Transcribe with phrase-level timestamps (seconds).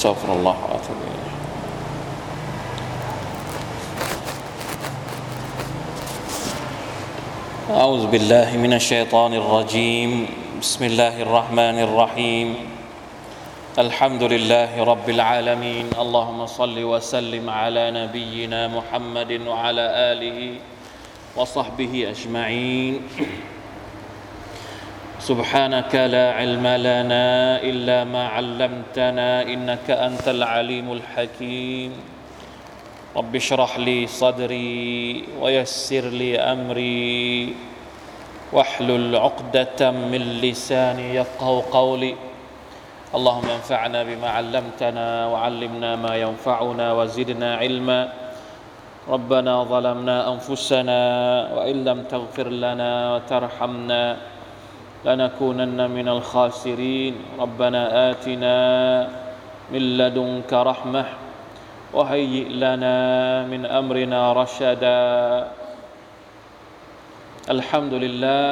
[0.00, 1.28] استغفر الله واتوب إليه.
[7.76, 10.26] أعوذ بالله من الشيطان الرجيم.
[10.60, 12.48] بسم الله الرحمن الرحيم.
[13.76, 15.92] الحمد لله رب العالمين.
[15.92, 19.84] اللهم صل وسلم على نبينا محمد وعلى
[20.16, 20.38] آله
[21.36, 23.04] وصحبه أجمعين.
[25.20, 31.92] سبحانك لا علم لنا إلا ما علمتنا إنك أنت العليم الحكيم.
[33.16, 37.52] رب اشرح لي صدري ويسر لي أمري
[38.52, 42.16] واحلل عقدة من لساني يفقه قولي.
[43.14, 48.00] اللهم انفعنا بما علمتنا وعلمنا ما ينفعنا وزدنا علما.
[49.08, 51.00] ربنا ظلمنا أنفسنا
[51.56, 54.16] وإن لم تغفر لنا وترحمنا
[55.05, 58.57] لنكونن من الخاسرين ربنا آتنا
[59.71, 61.03] من لدنك رحمة
[61.93, 62.97] وهيئ لنا
[63.51, 65.03] من أمرنا رشدا
[67.49, 68.51] الحمد لله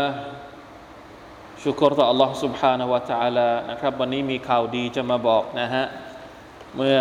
[1.64, 5.86] ชุกรต่อ Allah سبحانه และ تعالى นะครับวันนี้มีข่าวดีจะมาบอกนะฮะ
[6.76, 6.98] เมื่อ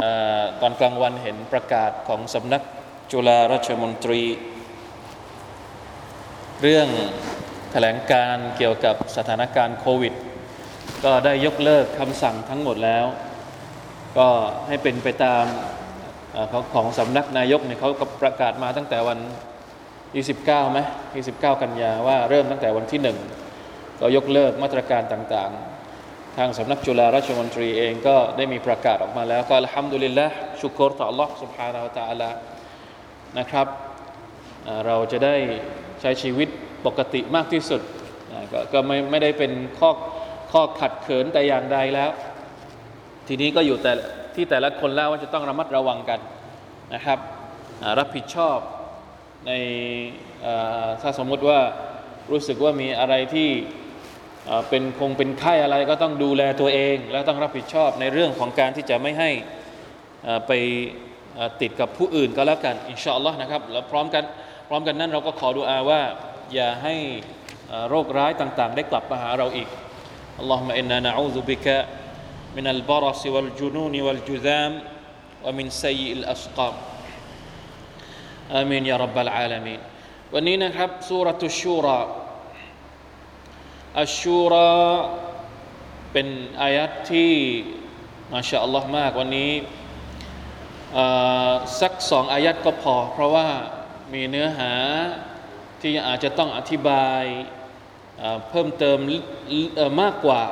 [0.00, 0.02] อ
[0.60, 2.62] ตอนกลางวันเห็นประกาศของสำนัก
[3.12, 4.22] จุฬาราชมนตรี
[6.62, 6.88] เรื่อง
[7.33, 7.33] แ
[7.74, 10.14] ถลงการเกี่ยวกับสถานการณ์โควิด
[11.04, 13.04] ก็ได้ยกเลิกคำสั่งทั้งหมดแล้ว
[14.18, 14.28] ก็
[14.66, 15.44] ให้เป็นไปตาม
[16.52, 19.18] ของของสำนักนายกเนี่ยเขาก็ประกาศมาตั้งแต่วัน
[19.94, 20.78] 29ไหม
[21.20, 23.18] 29 กันยาว่าเริ่มตั้งแต่วันที่หนึ่ง
[24.00, 30.26] ก็ยกเลิกมาตรการต่างๆ ทางสำนักจุฬาราชมนตรีเองก็ได้มีประกาศออกมาแล้ว ก็อัลฮัมดุลิลละ
[30.60, 32.30] ชุกรต่อ Allah سبحانه และ تعالى
[33.38, 33.66] นะครับ
[34.86, 35.36] เราจะได้
[36.00, 36.48] ใช้ชีวิต
[36.85, 37.81] ปกติมากที่สุด
[38.51, 39.91] กก็ไม่ไม่ได้เป็นข้อ
[40.51, 42.09] ข้อขัดเขินแต่อย่างใดแล้ว
[43.27, 43.93] ทีนี้ก็อยู่แต่
[44.35, 46.19] ที่แต่ละคนแล้วว่าจะต้องระมัดระวังกัน
[46.93, 47.19] นะครับ
[47.99, 48.57] รับผิดชอบ
[49.47, 49.51] ใน
[51.01, 51.59] ถ้าสมมติว่า
[52.31, 53.49] รู้สึกว่ามีอะไรที่
[54.69, 59.29] เป็นคงเป็นไข้อะไรก็ต้องดูแลตัวเอง แล้วต้องรับผิดชอบในเรื่องของการที่จะไม่ให้
[60.47, 60.51] ไป
[61.61, 64.23] ติดกับผู้อื่นก็แล้วกัน อินชาอัลลอฮ์นะครับแล้วพร้อมกัน
[64.67, 66.01] พร้อมกันนั้นเราก็ขอดูอาว่า
[66.53, 66.95] อย่าให้
[67.89, 69.69] โรคร้ายต่างๆ ได้กลับมาหาเราอีก
[70.39, 74.71] اللهم إنا نعوذ بك من البرص والجنون والجذام
[75.45, 76.75] ومن سيئ الأسقام
[78.55, 79.81] อาเมนยารับบลอาลามีน
[80.33, 82.01] วันนี้นะครับสุรตุชูรา
[84.01, 84.69] อัชชูรา
[86.11, 86.27] เป็น
[86.61, 87.33] อายัดที่
[88.33, 89.51] มาชาอัลลอฮ์มากวันนี้
[91.81, 93.47] สักสองอายัดก็พอ เพราะว่า
[94.13, 94.71] มีเนื้อหา
[95.85, 97.23] ที่อาจจะต้องอธิบาย
[98.49, 98.97] เพิ่มเติม
[100.01, 100.43] มากกว่า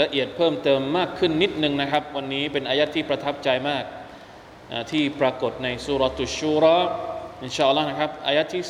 [0.00, 3.84] ละเอียดเพิ่มเติมมากขึ้นนิดนึงนะครับ วันนี้เป็นอายัดที่ประทับใจมาก
[4.92, 6.78] ที่ปรากฏในสุรตุชูรอ
[7.42, 8.62] อินชาอัลลอฮ์นะครับอายัดที่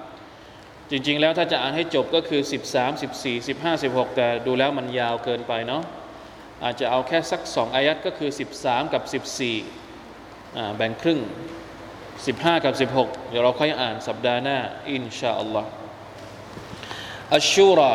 [0.00, 2.40] 13 จริงๆแล้วถ้าจะอ่านให้จบก็คือ
[2.74, 5.82] 13 14 15 16 แต่ดูแล้วมันยาวเกินไปเนาะ
[6.64, 9.02] อาจจะเอาแค่สักสองอายัดก็คือ 13 กับ
[9.88, 11.20] 14แบ่งครึ่ง
[12.26, 14.58] 15 กับ 16 เดี๋ยวเราค่อยอ่านสัปดาห์หน้า
[14.90, 15.70] อินชาอัลลอฮ์
[17.34, 17.92] อัชชูรา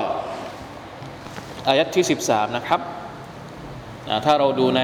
[1.68, 2.82] อายัดที่ 13 นะครับ
[4.26, 4.82] ถ้าเราดูใน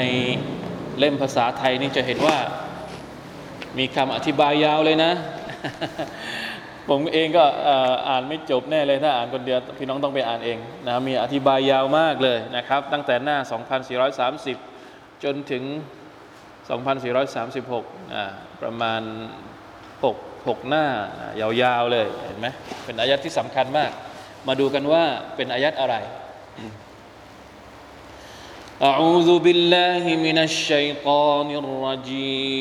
[1.00, 2.38] เล่มภาษาไทยนี่จะเห็นว่า
[3.78, 5.12] มีคำอธิบายยาวเลยนะ
[6.90, 7.46] ผมเองก็
[8.10, 10.58] อ่านไม่จบแน่เลยถ้าอ่านคนเดียว พี่น้องต้องไปอ่านเอง
[10.88, 13.38] นะมีอธิบายยาวมากเลยนะครับ ตั้งแต่หน้า
[14.32, 15.64] 2430 จนถึง
[16.65, 19.03] 2436 ประมาณ
[20.03, 20.15] 6
[20.47, 20.85] 6 หน้า
[21.63, 22.47] ยาวๆเลยเห็นไหม
[22.85, 23.91] เป็นอายัดที่สำคัญมาก
[24.49, 25.05] มาดูกันว่า
[25.37, 25.97] เป็นอายัดอะไร
[28.91, 32.53] أعوذ بالله من الشيطان الرجيم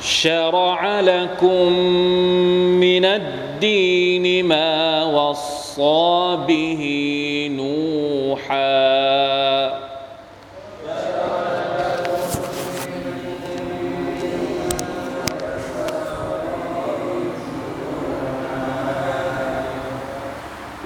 [0.00, 1.72] شرع لكم
[2.86, 3.39] من الدين
[4.43, 6.81] ما وصى به
[7.57, 8.71] نوحا.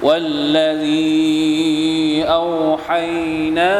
[0.02, 1.16] والذي
[2.28, 3.76] أوحينا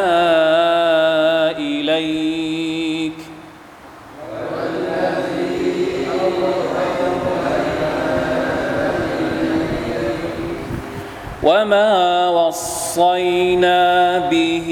[11.46, 14.68] وما وصينا به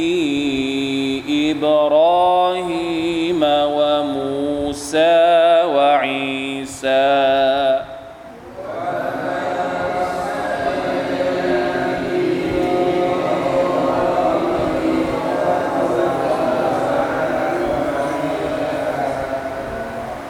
[1.50, 3.41] إبراهيم
[3.79, 5.15] وموسى
[5.75, 7.05] وعيسى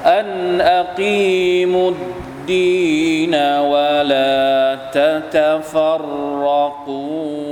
[0.06, 4.43] أن أقيموا الدين ولا
[4.94, 6.76] تتفرقوا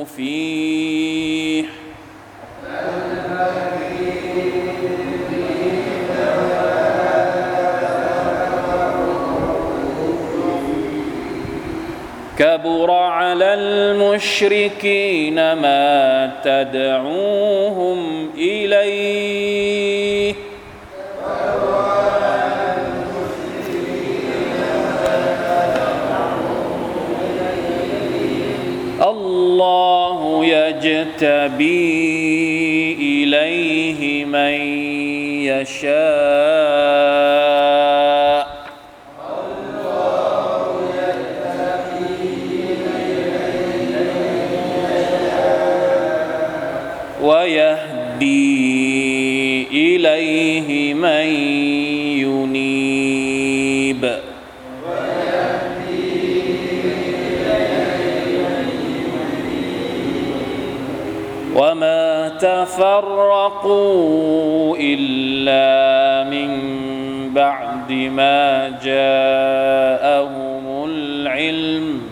[0.05, 1.65] فيه.
[12.39, 19.92] كبر على المشركين ما تدعوهم إليه.
[31.23, 34.55] يجتبي إليه من
[35.47, 36.62] يشاء.
[62.43, 63.97] تفرقوا
[64.81, 66.51] إلا من
[67.35, 72.03] بعد ما جاءهم العلم.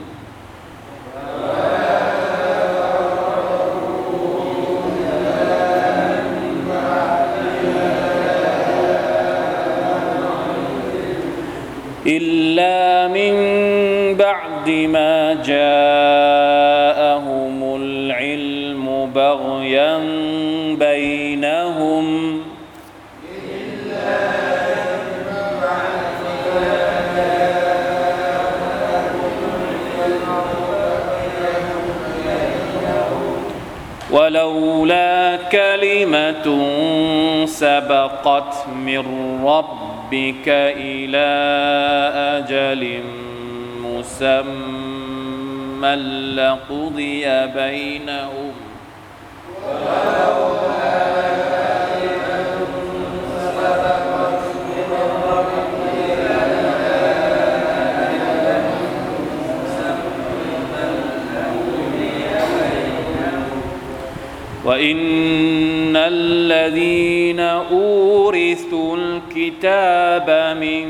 [12.07, 13.35] إلا من
[14.17, 16.00] بعد ما جاءهم
[37.47, 39.05] سبقت من
[39.45, 41.29] ربك إلى
[42.39, 43.03] أجل
[43.85, 45.31] مسمى
[46.37, 48.53] لقضي بينهم.
[64.65, 64.97] وإن
[66.11, 70.87] الذين أورثوا الكتاب من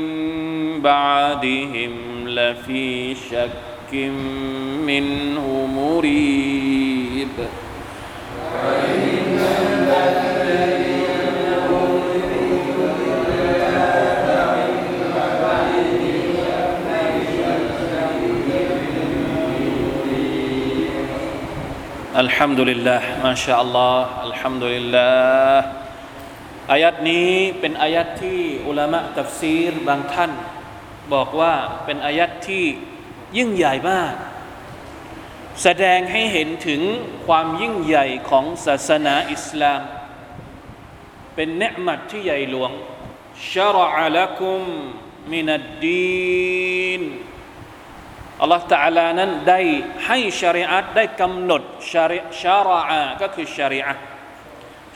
[0.81, 1.93] بعدهم
[2.25, 3.93] لفي شك
[4.85, 5.45] منه
[5.75, 7.35] مريب.
[22.15, 24.20] الحمد لله ما شاء الله.
[24.41, 25.09] ฮัมดุลิลลา
[25.55, 25.65] ห์
[26.71, 30.31] อายัดนี้เป็นอายัดที่อุลามะตัฟซีรบางท่าน
[31.13, 31.53] บอกว่า
[31.85, 32.65] เป็นอายัดที่
[33.37, 34.13] ยิ่งใหญ่มาก
[35.63, 36.81] แสดงให้เห็นถึง
[37.25, 39.81] ความยิ่งใหญ่ของศาสนาอิสลาม
[41.35, 42.71] เป็นเนืมัดที่ใหญ่หลวง
[43.53, 44.61] ชรอะลักุม
[45.31, 47.01] มินัดดีน
[48.41, 49.61] อัลลอฮฺตะลานั้นได้
[50.07, 51.63] ให้ชริอะได้กำหนด
[51.93, 53.93] ชริชรอะก็คือชริอะ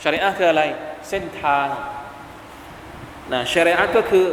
[0.02, 0.62] ชาริอะคืออะไร
[1.08, 1.66] เส้นทาง
[3.32, 4.26] นะชาริอะก็คือ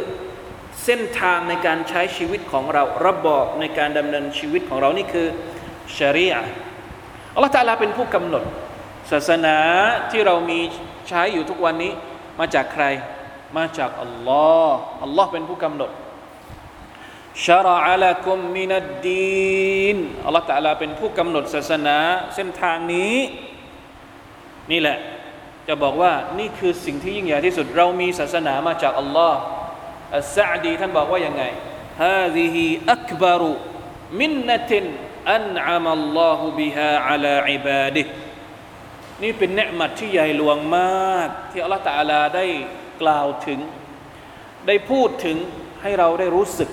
[0.84, 5.26] เส้นทางในการใช้ชีวิตของเรา ระบอบในการดำเนินชีวิตของเรานี่คือ
[5.98, 6.42] ชาริอะ
[7.34, 8.44] อัลลอฮฺตะอาลาเป็นผู้กำหนด
[9.10, 9.56] ศาสนา
[10.10, 10.60] ที่เรามี
[11.08, 11.92] ใช้อยู่ทุกวันนี้
[12.38, 12.84] มาจากใคร
[13.56, 15.90] มาจากอัลลอฮ์อัลลอฮ์เป็นผู้กำหนด
[17.44, 21.98] ชาระอะลกุมมินัดดีนอัลลอฮฺตะอาลาเป็นผู้กำหนดศาสนา
[22.34, 23.16] เส้นทางนี้
[24.70, 24.98] นี่แหละ
[25.68, 29.40] จะบอกว่านี่คือสิ่งที่ยิ่งใหญ่ที่สุด เรามีศาสนามาจากอัลลอฮ์
[30.16, 31.42] อัสซาดีท่านบอกว่ายังไง
[32.02, 33.52] ฮาซีฮีอักบารุ
[34.20, 34.84] มินนติน
[35.32, 38.02] อันอามัลลอฮุบิฮาอัลาอิบาดิ
[39.22, 42.46] นี่เป็นเนืมัดที่ใหญ่หลวงมาก ที่อัลลอฮฺตาลาได้
[43.02, 43.58] กล่าวถึง
[44.66, 45.36] ได้พูดถึง
[45.82, 46.70] ให้เราได้รู้สึก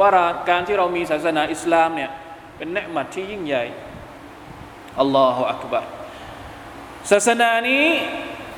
[0.00, 0.08] ว่า
[0.48, 2.10] การที่เรามีศาสนาอิสลามเนี่ย
[2.56, 3.64] เป็นเนี๊ยะมัตที่ยิ่งใหญ่
[5.00, 5.90] อัลลอฮฺอักบาร์
[7.10, 7.86] ศาสนานี้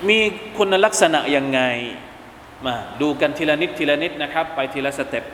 [0.08, 0.18] มี
[0.56, 1.60] คุณลักษณะยังไง
[2.66, 5.24] มาดูกันทีละนิดทีละนิดนะครับ ไปทีละ step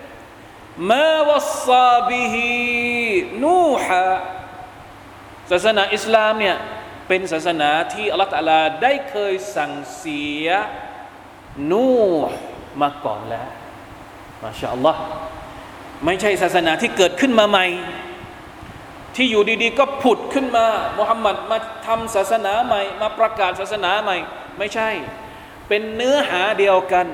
[0.90, 4.04] ما وصى به نوحا
[5.50, 6.56] ศาสนาอิสลามเนี่ย
[7.08, 10.46] เป็นศาสนาที่อัลลอฮฺลาได้เคยสั่งเสีย
[11.70, 11.88] นู
[12.28, 12.36] ห์
[12.80, 13.48] มาก่อนแล้ว
[14.42, 15.00] มาชาอัลลอฮ์
[16.04, 17.66] ไม่ใช่ศาสนาที่เกิดขึ้นมาใหม่
[19.20, 20.66] ที่อยู่ดีๆ ก็ผุดขึ้นมา
[20.98, 24.16] มุฮัมมัดมาทำศาสนาใหม่ มาประกาศศาสนาใหม่
[24.58, 24.90] ไม่ใช่
[25.68, 27.06] เป็นเนื้อหาเดียวกัน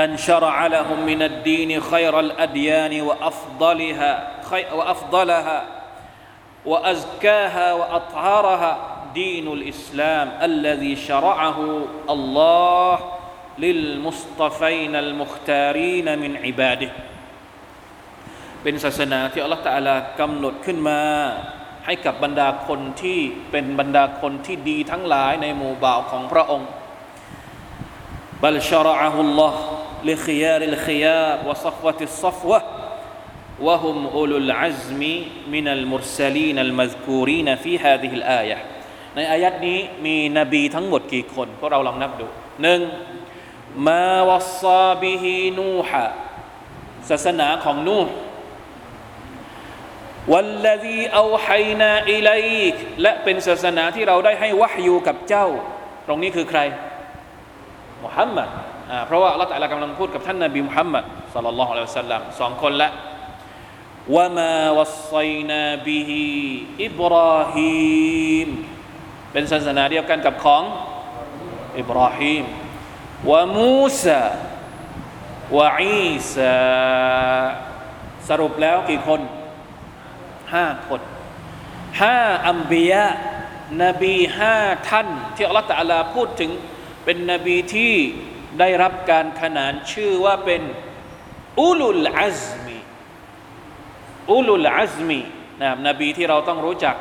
[0.00, 4.10] อันชรอะลาฮุมมินัดดีนขัยรัลอัดยานวะอัฟดลฮะ
[4.50, 5.56] ขัยวะอัฟดลฮะ
[6.70, 8.70] วะอัซกาฮะวะอัตฮารฮะ
[9.18, 11.66] ดีนุลอิสลามอัลลซีชรอะฮู
[12.12, 12.40] อัลล
[12.86, 13.04] อฮ์
[18.64, 21.00] เป็นศาสนาที่อัลลอฮฺตาลากำหนดขึ้นมา
[21.86, 23.18] ให้กับบรรดาคนที่
[23.50, 26.68] เป็นบรรดาคนที่ดีทั้งหลายในหมู่บ่าวของพระองค์
[28.42, 29.60] บัลชรอฮุลลอฮ์
[30.10, 38.58] لخيار الخيار وصفوة الصفوة وهم أولو العزم من المرسلين المذكورين في هذه الآية
[39.14, 42.26] ในอายะห์นี้มีนบีทั้งหมดกี่คนพวกเราลองนับดู
[42.62, 42.80] หนึ่ง
[43.86, 46.04] ما وصى به نوحا
[47.08, 48.14] ศาสนาของนูฮ์
[50.32, 55.46] والذي أوحينا إليك และเป็นศาสนาที่เราได้ให้วะฮยูกับเจ้า
[56.06, 56.60] ตรงนี้คือใคร
[58.04, 58.48] มุฮัมมัด
[59.06, 61.04] เพราะว่าอัลลอฮฺตะลากำลังพูดกับท่านนบีมุฮัมมัด
[61.34, 62.88] สัลลัลลอฮุอะลัยฮิวะสัลลัมสองคนละ
[64.16, 65.16] วะมาวัสไซ
[65.50, 66.22] นาบิฮิ
[66.84, 68.48] อิบราฮิม
[69.32, 70.62] เป็นศาสนาเดียวกันกับของ
[71.78, 72.44] อิบราฮิม
[73.30, 74.20] วะมูซา
[75.58, 76.56] วะอีสา
[78.28, 79.20] สรุปแล้วกี่คน
[80.54, 81.00] ห้าคน
[82.00, 82.18] ห้า
[82.48, 83.04] อัมบียะ
[83.84, 84.56] นบีห้า
[84.88, 86.50] ท่าน ที่อัลลอฮฺตะลาพูดถึง
[87.04, 87.94] เป็นนบีที่
[88.60, 90.62] ได้รับการขนานชื่อว่าเป็น
[91.60, 92.78] อุลุลอัซมี
[94.30, 95.20] อุลุลอัซมี
[95.60, 96.96] นะครับนบีที่เราต้องรู้จัก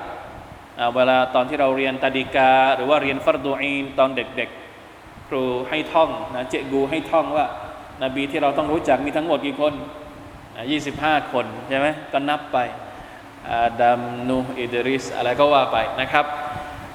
[0.96, 7.46] เวลาตอนที่เราเรียนตาดิกา หรือว่าเรียนฟัรดูอีนตอนเด็กๆ ครูให้ท่องนะเจกูให้ท่องว่า
[8.04, 9.74] นบีที่เราต้องรู้จักมีทั้งหมดกี่คน
[10.72, 12.58] ยี่สิบห้าคนใช่ไหมก็นับไป
[13.52, 16.26] อาดัมนูอิดริสอะไรก็ว่าไปนะครับ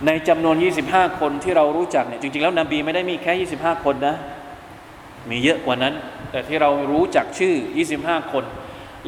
[0.07, 0.57] ในจำนวน
[0.89, 4.17] 25 คนที่เรารู้จักเนี่ยจริง ๆ แล้วนบีไม่ได้มีแค่ 25 คนนะ
[5.31, 5.95] มีเยอะกว่านั้น
[6.31, 7.55] แต่ที่เรารู้จักชื่อ
[7.95, 8.45] 25 คน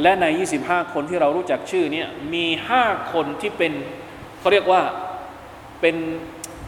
[0.02, 0.24] และใน
[0.60, 2.44] 25 คนที่เรารู้จักชื่อเนี่ยมี
[2.80, 3.72] 5 คนที่เป็น
[4.38, 4.82] เขาเรียกว่า
[5.80, 5.96] เป็น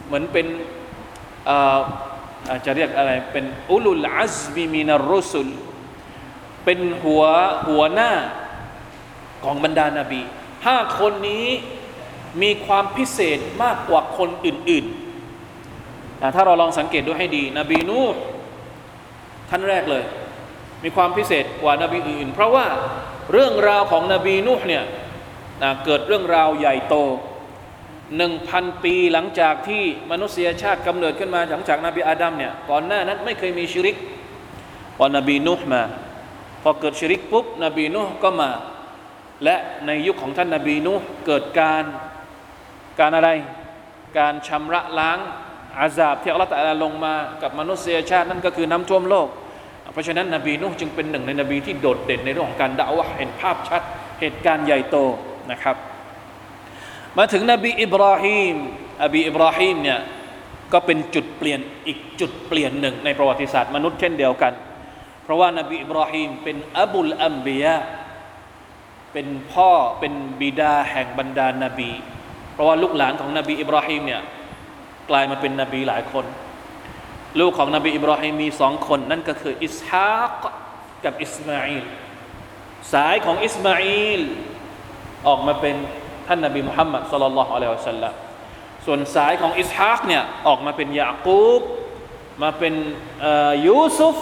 [0.05, 0.47] เหมือนเป็น
[1.49, 5.49] อาจจะเรียกอะไรเป็นอุลุลอัซมีมินารุสุล
[6.65, 7.23] เป็นหัว
[7.67, 8.11] หัวหน้า
[9.43, 10.21] ของบรรดานาบี
[10.65, 11.47] ห้าคนนี้
[12.41, 17.99] มีความพิเศษมากกว่าคนอื่นๆถ้าเราลองสังเกตดูให้ดี นบีนู
[19.49, 20.03] ท่านแรกเลย
[20.83, 22.65] มีความพิเศษกว่านาบีอื่น เพราะว่า
[23.31, 24.83] เรื่องราวของนบีนูเนี่ย
[25.85, 26.95] เกิดเรื่องราวใหญ่โต
[28.17, 33.97] หนึ่งพันปีหลังจากที่มนุษยชาติกำเนิดขึ้นมาหลังจากนาบีอาดัมเนี่ยก่อนหน้านั้นไม่เคยมีชิริก
[34.97, 35.81] พอนบีนูมา
[36.63, 38.49] พอเกิดชิริกปุ๊บนบีนูก็มา
[39.43, 39.55] และ
[39.87, 40.93] ในยุคของท่านนาบีนู
[41.25, 41.83] เกิดการ
[42.99, 43.29] การอะไร
[44.17, 45.17] การชำระล้าง
[45.79, 46.51] อาซาบที่อัลลอฮฺ
[46.83, 49.27] ลงมากับมนุษยชาตินั่นก็คือน้ำท่วมโลก
[49.93, 53.81] เพราะฉะนั้นนบีนุจึงเป็นหนึ่งในนบีที่โดดเด่นในเรื่องของการด่าวะเห็นภาพชัด
[54.19, 54.97] เหตุการณ์ใหญ่โต
[55.51, 55.75] นะครับ
[57.17, 58.55] มาถึงนบีอิบราฮิม
[59.03, 59.99] อบีอิบราฮิมเนี่ย
[60.73, 64.53] ก็เป็นจุดเปลี่ยนอีกจุดเปลี่ยนหนึ่งในประวัติศาสตร์มนุษย์เช่นเดียวกัน
[65.23, 67.75] เพราะว่านบีอิบราฮิมเป็นอับุลอัมบียะ
[69.13, 71.91] เป็นพ่อเป็นบิดาแห่งบรรดานาบี
[72.53, 74.21] เพราะว่าลูกหลานของนบีอิบราฮิมเนี่ย
[75.09, 76.25] กลายมาเป็นนบีหลายคน
[77.39, 80.43] ลูกของนบีอิบราฮิมมีสองคนนั่นก็คืออิสฮาก
[81.05, 81.85] กับอิสมาอิล
[82.93, 84.21] สายของอิสมาอิล
[85.27, 85.75] ออกมาเป็น
[86.27, 88.13] ท่านนบีมุฮัมมัดصلى الله عليه وسلم
[88.85, 91.61] ส่วนสายของอิสฮากเนี่ยออกมาเป็นยากูบ
[92.43, 92.73] มาเป็น
[93.67, 94.17] ยูซุฟ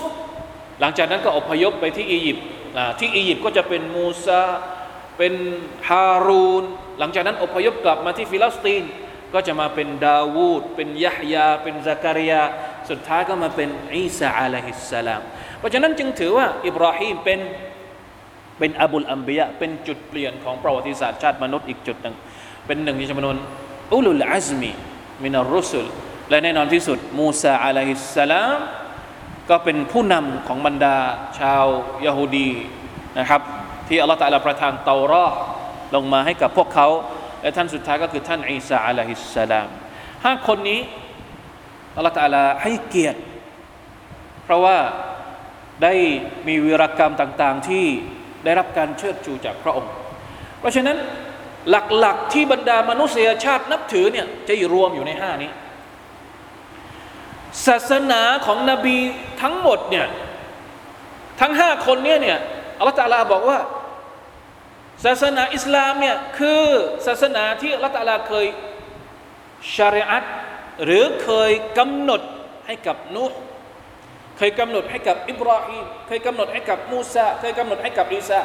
[0.79, 2.45] หลังจากนั้นก็อพยพไปที่อียิปต์
[2.99, 4.43] ที่อียิปต์ก็จะเป็นมูซา
[5.23, 5.39] เป็น
[5.89, 6.63] ฮารูน
[6.99, 8.83] หลังจากนั้นอพยพกลับมาที่ฟิลิสตีน
[9.33, 12.41] ก็จะมาเป็นดาวูดเป็นยะฮยา เป็นซักริยา
[12.89, 15.21] สุดท้ายก็มาเป็นอีสาอะลัยฮิสสลาม
[15.59, 17.39] เพราะฉะนั้นจึงถือว่าอิบราฮิมเป็น
[18.59, 22.15] เป็นอบุลอัมบียะเป็นจุดเปลี่ยนของประวัติศาสตร์ชาติมนุษย์อีกจุดหนึ่ง
[22.67, 23.37] เป็นหนึ่งในจำนวน
[23.93, 24.71] อุลุลอัซมี
[25.23, 25.85] มินารุสุล
[26.29, 28.59] และแน่นอนที่สุดมูซาอะลัยฮิสสลาม
[29.49, 30.95] ก็เป็นผู้นำของบรรดา
[31.39, 31.65] ชาว
[32.05, 32.49] ยาฮูดี
[33.19, 33.41] นะครับ
[33.93, 35.27] ที่อัลลอฮฺตะลาประทานเตารอ
[35.95, 36.87] ลงมาให้กับพวกเขา
[37.41, 39.67] และท่านสุดท้ายก็คือท่านอีสาอะลัยฮิสสลาม
[40.25, 40.79] ห้าคนนี้
[41.95, 43.19] อัลลอฮฺตะลาให้เกียรติ
[44.43, 44.77] เพราะว่า
[45.83, 45.93] ได้
[46.47, 47.85] มีวีรกรรมต่างๆที่
[48.43, 49.91] ได้รับการเชิดชูจากพระองค์
[50.59, 50.97] เพราะฉะนั้น
[51.69, 55.51] หลักๆที่บรรดามนุษยชาตินับถือเนี่ยจะรวมอยู่ในห้านี้
[57.67, 58.97] ศาสนาของนบี
[59.41, 60.07] ทั้งหมดเนี่ย
[61.41, 62.39] ทั้งห้าคนเนี่ยเนี่ย
[62.77, 63.59] อัลลอฮฺตะลาบอกว่า
[65.05, 66.63] ศาสนาอิสลามเนี่ยคือ
[67.07, 68.45] ศาสนาที่อัลลอฮฺเคย
[69.75, 70.23] ชาริอัต
[70.85, 72.21] หรือเคยกำหนด
[72.65, 73.31] ให้กับนุห
[74.37, 78.39] เคยกำหนดให้กับอิบราฮิมเคยกำหนดให้กับมูซาเคยกำหนดให้กับอีสา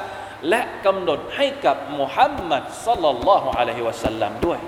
[0.49, 4.59] และกำหนดให้กับมุฮัมมัดสัลลัลลอฮุอะลัยฮิวะสัลลัมด้วย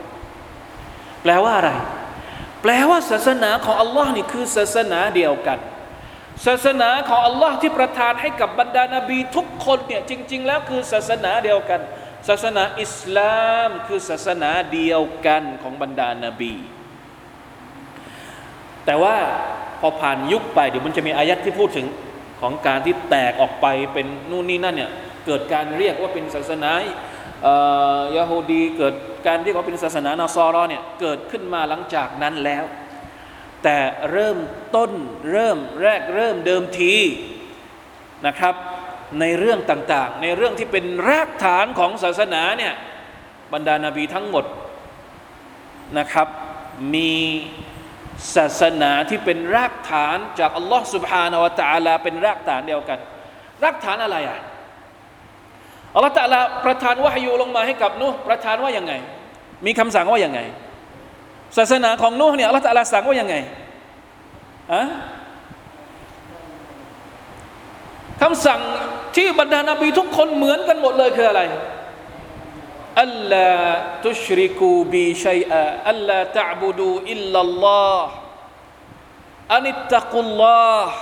[1.23, 1.71] แปลว่าอะไร
[2.62, 5.59] แปลว่าศาสนาของอัลลอฮ์นี่คือศาสนาเดียวกัน
[6.47, 11.80] ศาสนาของอัลลอฮ์ที่ประทานให้กับบรรดานาบีทุกคนเนี่ยจริง ๆ แล้วคือศาสนาเดียวกัน
[12.28, 16.54] ศาสนาอิสลามคือศาสนาเดียวกันของบรรดานาบี
[18.87, 19.16] แต่ว่า
[19.80, 21.87] พอผ่านยุคไปเดี๋ยวมันจะมีอายัดที่พูดถึง
[22.40, 24.90] ของการที่แตกออกไปเป็นนู่นนี่นั่นเนี่ย
[25.26, 26.73] เกิดการเรียกว่าเป็นศาสนา
[28.16, 28.95] ยาฮูดีเกิด
[29.26, 32.64] การเรียกว่าเป็นศาสนานาซอรอเนี่ยเกิดขึ้นมาหลังจากนั้นแล้ว
[33.65, 33.79] แต่
[34.12, 34.38] เริ่ม
[34.77, 34.91] ต้น
[35.31, 36.95] เริ่มแรกเริ่มเดิมที
[38.27, 38.55] นะครับ
[39.21, 42.75] ในเรื่องต่างๆ ในเรื่องที่เป็นรากฐานของศาสนาเนี่ย
[43.53, 44.45] บรรดานาบีทั้งหมด
[45.99, 46.29] นะครับ
[46.95, 47.15] มี
[48.37, 52.99] ศาสนาที่เป็นรากฐานจากอัลลอฮ์สุบฮานาวะตะาลาเป็นรากฐานเดียวกัน
[53.65, 54.38] รากฐานอะไรอะ
[55.95, 58.93] อัลลอฮ์ตะาลาประทานวะฮยูลงมาให้กับนุประทานว่าอย่างไง
[59.67, 60.41] มีคำสั่งว่าอย่างไง
[61.57, 63.35] ศาสนาของนูเนี่ยอัลลอฮ์ตะลาสั่งว่ายังไง
[64.73, 64.83] อะ
[68.21, 68.61] คำสั่ง
[69.17, 71.43] ที่บรรดานาบีทุกคนเหมือนกันหมดเลยคืออะไร
[73.02, 73.50] อัลลา
[74.05, 78.09] ตุชริกูบีชัยอะอัลลาตะบุดูอิลลัลลอฮ์
[79.55, 80.95] อานิตตะกุลลอฮ์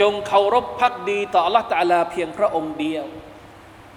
[0.00, 3.04] จงเคารพพักดีต่อ Allah ตะลาเพียงพระองค์เดียว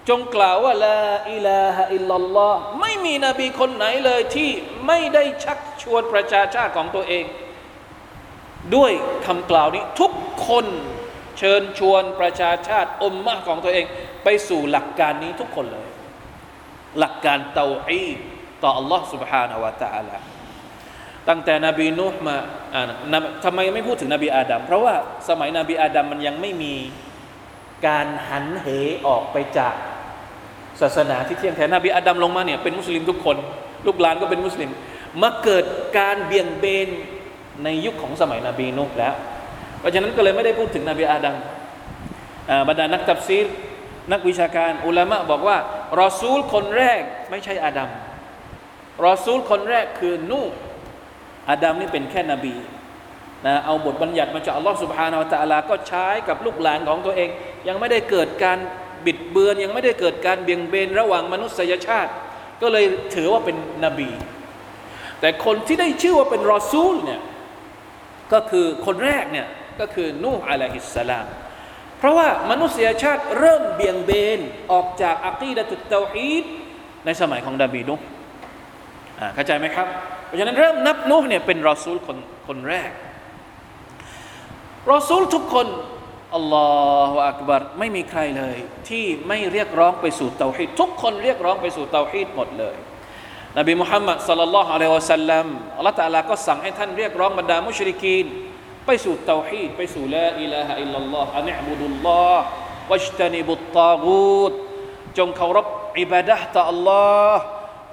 [0.09, 1.01] จงกล่าวว่าลา
[1.33, 4.51] อิลาฮะอิลลัลลอฮ์ไม่มีนบีคนไหนเลยที่
[4.87, 7.25] ไม่ได้ชักชวนประชาชาติของตัวเอง
[8.75, 8.93] ด้วย
[9.27, 10.13] คำกล่าวนี้ทุก
[10.49, 10.67] คน
[11.39, 13.87] เชิญชวนประชาชาติอมมะของตัวเอง
[14.25, 15.89] ไปสู่หลักการนี้ทุกคนเลย
[16.99, 18.05] หลักการเตาอี
[18.63, 20.17] ต่อ Allah سبحانه และ تعالى
[21.29, 22.37] ตั้งแต่นบีนูฮ์มา
[22.75, 22.85] อ่า
[23.45, 24.95] ทำไมไม่พูดถึงนบีอาดัมเพราะว่า
[25.29, 26.75] สมัยนบีอาดัมมันยังไม่มี
[27.87, 28.67] การหันเห
[29.07, 29.75] ออกไปจาก
[30.82, 33.38] ศาสนาที่เที่ยงแท้นบีอาดัมลงมาเนี่ยเป็นมุสลิมทุกคน
[33.88, 34.70] ลูกหลานก็เป็นมุสลิม
[35.22, 35.66] มาเกิด
[35.98, 36.90] การเบี่ยงเบน
[37.64, 39.14] ในยุคของสมัยนบีนูฮ์แล้ว
[39.80, 41.36] เพราะฉะนั้นก็เลยไม่ได้พูดถึงนบีอาดัม
[42.68, 43.46] บรรดานักตับซีร
[44.12, 45.58] นักวิชาการอุลามะบอกว่า
[46.02, 47.90] รอซูลคนแรกไม่ใช่อาดัม
[49.06, 50.42] รอซูลคนแรกคือนู
[51.50, 52.56] อาดัมนี่เป็นแค่นบี
[53.46, 57.30] นะเอาบทบัญญัติมาจากอัลลอฮฺสุบฮานาอัลตะลาก็ใช้กับลูกหลานของตัวเอง
[57.68, 58.58] ยังไม่ได้เกิดการ
[59.06, 62.12] บิดเบือนยังไม่ได้เกิดการเบี่ยงเบนระหว่างมนุษยชาติ
[62.62, 62.86] ก็เลย
[63.16, 64.10] ถือว่าเป็นนบี
[65.20, 67.22] แต่คนที่ได้ชื่อว่าเป็นรอซูลเนี่ย
[68.34, 69.48] ก็คือคนแรกเนี่ย
[69.80, 71.26] ก็คือนูฮ์อะลัยฮิสสลาม
[71.98, 74.40] เพราะว่ามนุษยชาติเริ่มเบี่ยงเบน
[74.72, 76.44] ออกจากอัคีดะตุตเตาฮีด
[77.06, 78.06] ในสมัยของนบีนุฮ์
[79.36, 79.88] เข้าใจไหมครับ
[80.26, 82.92] เพราะฉะนั้นเริ่มนับนุฮ์เนี่ยเป็นรอซูลคนคนแรก
[84.92, 85.68] รอซูลทุกคน
[86.37, 86.69] อัลลอ
[87.11, 88.57] ฮฺอักบัรไม่มีใครเลย
[88.89, 92.77] ที่ไม่เรียกร้องไปสู่เตาฮีดทุกคนเรียกร้องไปสู่เตาฮีดหมดเลย
[93.59, 98.27] นบีมุฮัมมัดสัลลัลลอฮุอะลัยฮิวะสัลลัมอัลลอฮฺตะลาก็สั่งให้ท่านเรียกร้องบรรดามุชริกีน
[98.87, 102.45] ไปสู่เตาฮีดไปสู่ละอิลาฮะอิลลัลลอฮ์อันอิบุดุลลอฮ์
[102.91, 104.53] วัจตนิบุตตากูด
[105.19, 105.67] จงเคารพ
[106.01, 107.35] อิบาดะห์ต่อ Allah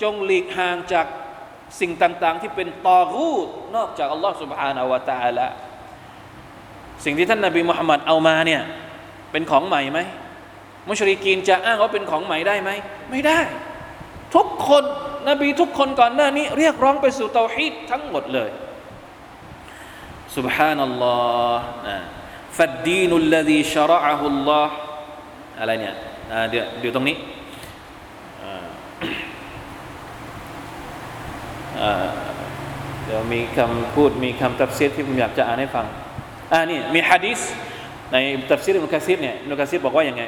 [0.01, 1.05] จงหลีกห่างจาก
[1.79, 5.47] สิ่งต่าง ๆ ที่เป็นตอกูดนอกจาก Allah سبحانه และ تعالى
[7.05, 8.61] สิ่งที่ท่านนบีมุฮัมมัดเอามาเนี่ย
[9.31, 9.99] เป็นของใหม่ไหม
[10.87, 12.71] มุชริกีนจะอ้างว่าเป็นของใหม่ได้ไหม
[13.11, 13.39] ไม่ได้
[14.35, 14.83] ทุกคน
[15.29, 18.49] นบีทุกคนก่อนหน้านี้ เรียกร้องไปสู่เตาฮีดทั้งหมดเลย
[20.35, 21.55] سبحان الله
[22.57, 24.75] ฟัดดีนุลลดีชรอะฮุลลอฮ์
[25.59, 25.95] อะไรเนี่ย
[26.49, 27.15] เดี๋ยวเดี๋ยวตรงนี้
[33.05, 35.85] เดี๋ยวมีคำพูดมีคำตัฟซีรที่ผมอยากจะอ่านให้ฟัง
[36.56, 37.40] อ่านี่มีฮะดิษ
[38.12, 38.16] ใน
[38.50, 40.22] ตัฟซีรอิบนุกะซีรเนี่ยอิบนุกะซีรบอกว่าอย่างไง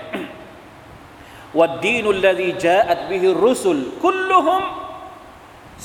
[1.61, 4.63] والدين الذي جاءت به الرسل كلهم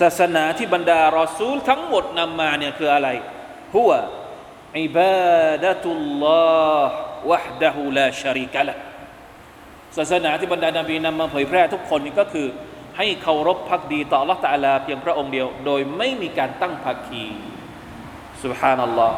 [0.02, 3.08] ศาสนาที่บรรดารอซูลทั้งหมดนำมาเนี่ยคืออะไร
[3.76, 8.76] هو عبادة الله وحده لا شريك له
[9.98, 12.48] ศาสนาที่บรรดานบีนำมาเผยแพร่ทุกคนนี่ก็คือ
[12.98, 17.24] ให้เคารพภักดีต่ออัลลอฮ์ตะอาลาเพียงพระองค์เดียว โดยไม่มีการตั้งภาคี
[18.44, 19.18] سبحان الله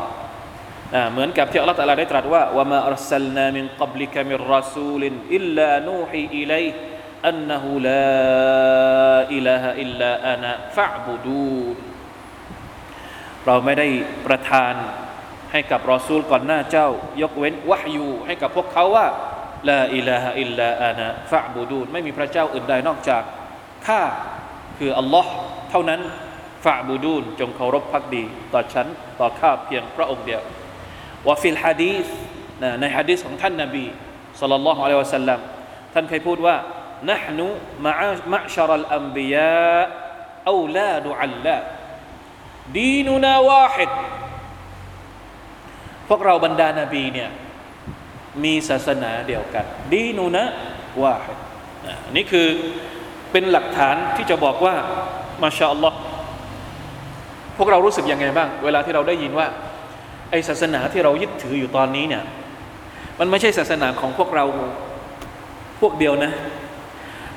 [1.11, 7.87] เหมือนกับที่ Allah ตาลาได้ตรัสว่า وما أرسلنا من قبلك من رسول إلا نوحي إليه أنه لا
[9.15, 11.59] إله إلا أنا فاعبدون
[13.45, 13.87] เราไม่ได้
[14.27, 14.73] ประทาน
[15.51, 16.87] ให้กับรอซูลก่อนหน้าเจ้า
[17.21, 19.07] ยกเว้นวะฮยูให้กับพวกเขาว่า
[19.69, 23.23] لا إله إلا أنا فاعبدون ไม่มีพระเจ้าอื่นใดนอกจาก
[23.87, 24.01] ข้า
[24.77, 25.31] คืออัลลอฮ์
[25.69, 26.01] เท่านั้น
[26.65, 28.87] فاعبدون จงเคารพภักดี ต่อฉัน
[29.19, 30.43] ต่อข้าเพียงพระองค์เดียว
[31.27, 32.07] وفي الحديث
[32.81, 33.85] ในฮะดีษของท่านนบี
[34.39, 35.39] صلى الله عليه وسلم
[35.93, 36.55] ท่านเคยพูดว่า
[37.11, 43.91] نحن معشر الأنبياء أولاد علات ديننا واحد
[46.09, 47.29] พวกเราบรรดานาบีเนี่ย
[48.43, 50.43] มีศาสนาเดียวกัน ดีนุนะ
[51.03, 51.39] วาฮิด
[52.15, 52.47] นี่คือ
[53.31, 54.75] เป็นหลักฐานที่จะบอกว่า
[55.43, 55.97] มาชาอัลลอฮ์
[57.57, 59.47] พวกเรารู้สึกยังไงบ้าง เวลาที่เราได้ยินว่า
[60.31, 62.23] ไอศาสนาที่เรายึดถืออยู่ตอนนี้เนี่ย
[63.19, 64.45] มันไม่ใช่ศาสนาของพวกเรา
[65.81, 66.31] พวกเดียวนะ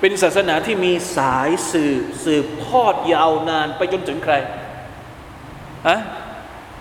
[0.01, 4.35] เป็นศาสนาที่มีสายสืบสืบทอดยาวนานไปจนถึงใคร
[5.89, 5.99] อะ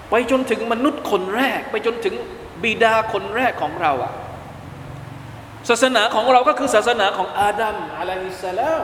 [0.10, 2.16] ไปจนถึงมนุษย์คนแรก ไปจนถึง
[2.64, 4.14] บิดาคนแรกของเราอะ
[5.70, 8.84] ศาสนาของเราก็คือศาสนาของอาดัมอะลัยฮิสสลาม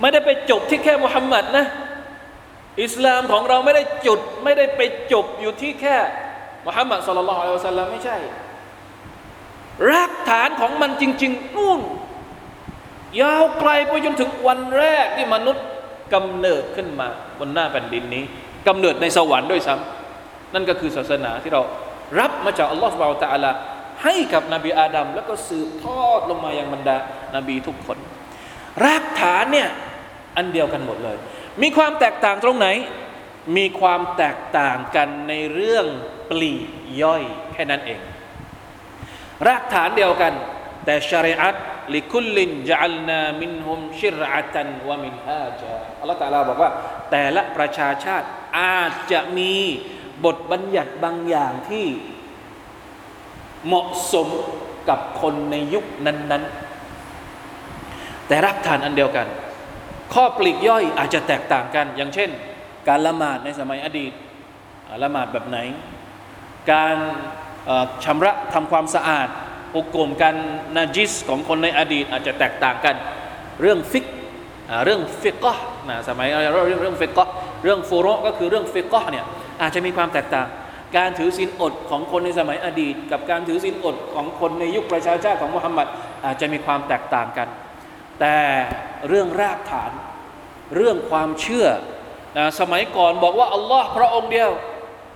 [0.00, 1.66] ไม่ได้ไปจบที่แค่มุฮัมมัดนะ
[2.82, 4.80] อิสลามของเราไม่ได้จุดไม่ได้ไป
[5.12, 5.96] จบอยู่ที่แค่
[6.66, 8.16] มุฮัมมัดสุลลัลอฮุอะลัยฮิวะสัลลัมไม่ใช่
[9.90, 11.80] รากฐานของมันจริง ๆ นู่น
[13.20, 15.64] ยาวไกลไปจนถึงวันแรกที่มนุษย์
[16.14, 17.08] กำเนิดขึ้นมา
[17.38, 18.24] บนหน้าแผ่นดินนี้
[18.68, 21.62] กำเนิดในสวรรค์ด้วยซ้ำนั่นก็คือศาสนาที่เรา
[22.20, 23.50] รับมาจากอัลลอฮฺสุบะฮฺตะอัลา
[24.04, 26.96] ให้กับนบีอาดัมแล้วก็สืบทอดลงมาอยังบรรดา
[27.36, 27.98] นาบีทุกคน
[28.84, 29.68] รากฐานเนี่ย
[30.36, 31.16] อันเดียวกันหมดเลย
[31.62, 32.68] มีความแตกต่างตรงไหน
[33.56, 35.86] มีความแตกต่างกันในเรื่อง
[36.30, 36.52] ปลี
[37.02, 38.00] ย่อยแค่นั้นเอง
[39.46, 40.32] รากฐานเดียวกัน
[40.84, 41.56] แต่ชริอัต
[41.94, 46.70] ลิคุลลินจัลนามินฮุมชิรอัตันวะมินฮาจาอัลลอฮฺตะลาบอกว่า
[47.10, 48.26] แต่ละประชาชาติ
[48.58, 49.54] อาจจะมี
[50.24, 51.86] บทบัญญัติบางอย่างที่
[53.66, 54.28] เหมาะสม
[54.88, 56.44] กับคนในยุคนั้น
[57.30, 59.26] ๆ แต่รักฐานอันเดียวกัน
[60.12, 62.30] ข้อปลีกย่อยอาจจะแตกต่างกัน อย่างเช่น
[62.88, 64.12] การละหมาดในสมัยอดีต
[65.02, 65.58] ละหมาดแบบไหน
[66.72, 66.96] การ
[68.04, 69.28] ชำระทำความสะอาด
[69.76, 70.36] อุกมการ
[70.76, 72.94] นาจิสของคนในอดีตอาจจะแตกต่างกัน
[73.60, 74.04] เรื่องฟิก
[74.84, 75.52] เรื่องฟิกก็
[75.88, 77.24] นะสมัยเราเรื่องเรื่องฟิกก็
[77.64, 79.24] เรื่องฟูโรก็คือเรื่องฟิกก็เนี่ย
[79.62, 80.46] อาจจะมีความแตกต่าง
[80.96, 85.86] การถือศีลอดของคนในสมัยอดีต กับการถือศีลอดของคนในยุคประชาชาติของมุฮัมมัด
[86.24, 87.48] อาจจะมีความแตกต่างกัน
[88.20, 88.38] แต่
[89.08, 89.92] เรื่องรากฐาน
[90.76, 91.68] เรื่องความเชื่อ
[92.36, 94.50] นะสมัยก่อนบอกว่าอัลลอฮ์พระองค์เดียว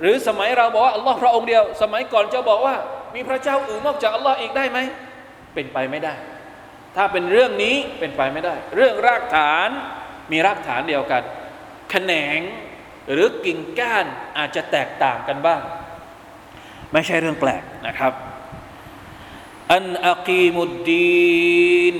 [0.00, 2.76] หรือสมัยเราบอกว่าอัลลอฮ์พระองค์เดียว สมัยก่อนจะบอกว่า
[3.14, 4.78] มีพระเจ้าอื่นนอกจากอัลลอฮ์อีกได้ไหม
[5.54, 6.14] เป็นไปไม่ได้
[6.96, 9.68] ถ้าเป็นเรื่องนี้เป็นไปไม่ได้ เรื่องรากฐาน
[10.32, 11.22] มีรากฐานเดียวกัน
[11.90, 12.38] แขนง
[13.12, 14.06] หรือกิ่งก้าน
[14.38, 15.62] อาจจะแตกต่างกันบ้าง
[16.92, 18.12] ไม่ใช่เรื่องแปลกนะครับ
[19.72, 21.96] อันอักีมุดดีน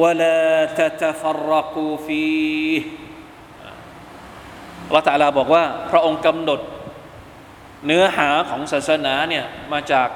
[0.00, 0.36] วลา
[0.78, 2.24] ตตฟรกูฟี
[4.94, 6.60] ละตาลาบอกว่า พระองค์กำหนด
[7.86, 10.08] เนื้อหาของศาสนาเนี่ยมาจาก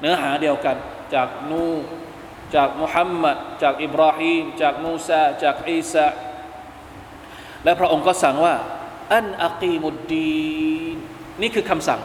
[0.00, 0.76] เนื้อหาเดียวกัน
[1.14, 1.64] จากนู
[2.54, 6.06] จากมุฮัมมัดจากอิบราฮิมจากมูซาจากอีสา
[7.64, 8.54] และพระองค์ก็สั่งว่า
[9.12, 10.96] อันอักีมุดดีน
[11.42, 12.00] นี่คือคำสั่ง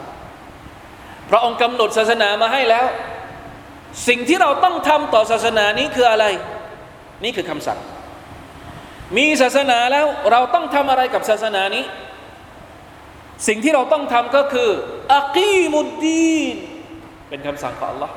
[1.30, 2.86] พระองค์กำหนดศาสนามาให้แล้ว
[4.08, 6.26] สิ่งที่เราต้องทำต่อศาสนานี้คืออะไร
[7.23, 7.79] นี่คือคำสั่ง
[9.17, 11.85] มีศาสนาแล้วเราต้องทำอะไรกับศาสนานี้
[13.47, 14.69] สิ่งที่เราต้องทำก็คือ
[15.15, 16.55] อักีมุดดีน
[17.29, 18.11] เป็นคำสั่งของ Allah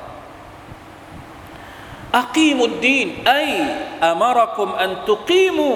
[2.18, 3.32] อักีมุดดีนไอ
[4.04, 5.70] อามารคุมอันตุกีมู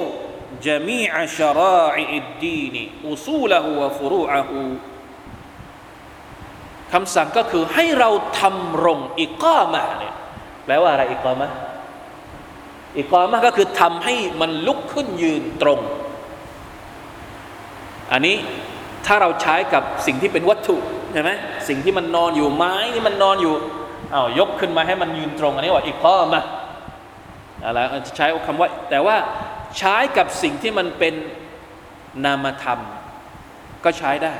[0.62, 4.52] جميع شرائع الدين أصوله وفروعه
[6.92, 8.10] คำสั่งก็คือให้เรา
[8.40, 10.14] ทำรงอิกามาเนี่ย
[10.64, 11.48] แปลว่าอะไรอิกามา
[12.97, 15.79] อิกามาก็คือทำให้มันลุกขึ้นยืนตรง
[18.11, 18.35] อันนี้
[19.05, 20.77] ถ้าเราใช้กับสิ่งที่เป็นวัตถุ
[21.13, 21.31] ใช่ไหม
[21.67, 23.53] สิ่งที่มันนอนอยู่ไม้ที่มันนอนอยู่
[24.11, 26.41] เอายกขึ้นมาให้มันยืนตรง อันนี้ว่าอิกามา
[27.65, 27.79] อะไร
[28.17, 29.15] ใช้คำว่า แต่ว่า
[29.77, 31.13] ใช้กับสิ่งที่มันเป็น
[32.25, 32.79] นามธรรม
[33.83, 34.33] ก็ใช้ได้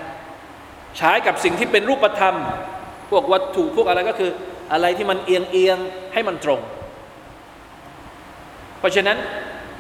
[0.98, 2.36] ใช้กับสิ่งที่เป็นรูปธรรม
[3.10, 4.32] พวกวัตถุพวกอะไรก็คือ
[4.74, 5.78] อะไรที่มันเอียงเอียง
[6.14, 6.60] ให้มันตรง
[8.82, 9.17] เพราะฉะนั้น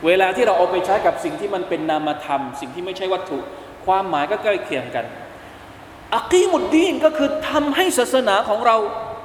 [0.05, 3.39] เวลาที่เราเอาไปใช้กับสิ่งที่มันเป็นนามธรรม สิ่งที่ไม่ใช่วัตถุ
[3.85, 5.05] ความหมายก็ใกล้เคียงกัน
[6.15, 8.77] อักีมุดดีนก็คือทำให้ศาสนาของเรา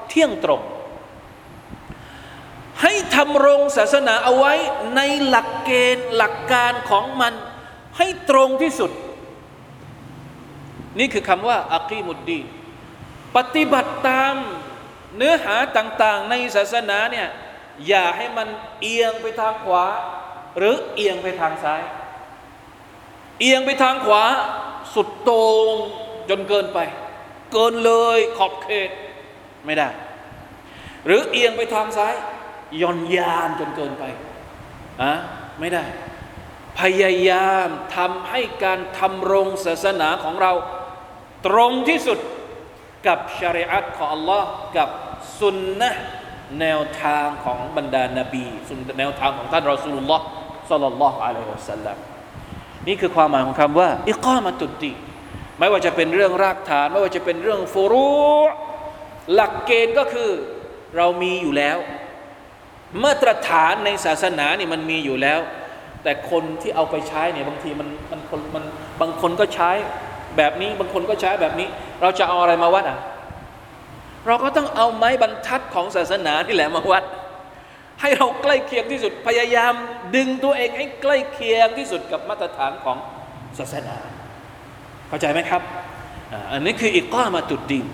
[0.09, 0.63] เที่ยงตรง
[2.83, 4.53] ให้ทำรงศาสนาเอาไว้
[4.97, 7.33] ในหลักเกณฑ์หลักการของมัน
[7.99, 8.91] ให้ตรงที่สุด
[10.99, 12.41] นี่คือคำว่าอักีมุดดี
[13.37, 14.35] ปฏิบัติตาม
[15.17, 17.29] เนื้อหาต่างๆ ในศาสนาเนี่ย
[17.89, 18.49] อย่าให้มัน
[18.81, 19.85] เอียงไปทางขวา
[20.59, 21.83] หรือเอียงไปทางซ้าย
[23.41, 24.25] เอียงไปทางขวา
[24.95, 25.31] สุดโต
[25.73, 25.75] ง
[26.31, 26.79] จนเกินไป
[27.53, 28.91] เกินเลยขอบเขต
[29.67, 29.89] ไม่ได้
[31.07, 32.15] หรือเอียงไปทางซ้าย
[32.83, 34.05] ย่อนยานจนเกินไป
[35.03, 35.13] อะ
[35.61, 35.85] ไม่ได้
[36.81, 40.53] พยายามทำให้การทำรงศาสนาของเรา
[41.47, 42.19] ตรงที่สุด
[43.07, 44.43] กับชริอัตของ Allah
[44.77, 44.89] กับ
[45.41, 45.91] สุนนะ
[46.61, 50.25] แนวทางของบรรดานาบีสุนแนวทางของท่านรอสูลุลลอฮ์
[50.71, 51.97] สัลลัลลอฮุอะลัยฮิวะสัลลัม
[52.89, 54.93] นี่คือความหมายของคำว่า อิกามาตุดดี
[55.59, 58.09] ไม่ว่าจะเป็นเรื่องรากฐาน ไม่ว่าจะเป็นเรื่องฟูรุ
[59.35, 60.31] หลักเกณฑ์ก็คือ
[60.97, 61.79] เรามีอยู่แล้ว
[63.05, 65.41] มาตรฐานในศาสนานี่มันมีอยู่แล้ว
[66.03, 68.65] แต่คนที่เอาไปใช้เนี่ยบางทีมันมันคนมัน
[69.01, 69.71] บางคนก็ใช้
[70.37, 71.69] แบบนี้ บางคนก็ใช้แบบนี้
[72.03, 72.99] เราจะเอาอะไรมาวัดอะ
[74.27, 77.05] เราก็ต้องเอาไม้บรรทัดของศาสนาที่แหละมาวัด
[78.01, 79.73] ให้เราใกล้เคียงที่สุดพยายาม
[80.15, 82.97] ดึงตัวเองให้ใกล้เคียงที่สุดกับมาตรฐานของ
[83.59, 83.97] ศาสนา
[85.09, 85.63] เข้าใจไหมครับ
[86.53, 87.87] อันนี้คืออิกามาตุดดีน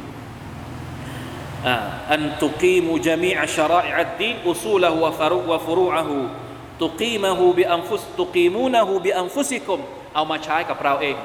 [2.12, 9.80] أن تقيموا جميع شرائع الدين أصوله وفرو وفروعه تقيموه بأنفس تقيمونه بأنفسكم
[10.14, 11.16] เอามาใช้กับเราเอง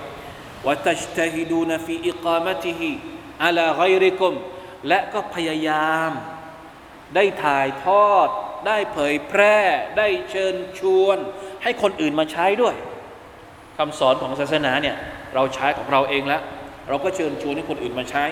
[0.67, 4.33] وتجتهدون في إقامته على غيركم
[4.87, 6.11] และก็พยายาม
[7.15, 8.27] ได้ถ่ายทอด
[8.67, 9.57] ได้เผยแพร่
[9.97, 11.17] ได้เชิญชวน
[11.63, 12.75] ให้คนอื่นมาใช้ด้วย
[13.77, 14.95] คำสอนของศาสนาเนี่ย
[15.35, 16.41] เราใช้ของเราเองแล้ว
[16.87, 18.23] เราก็เชิญชวนให้คนอื่นมาใช้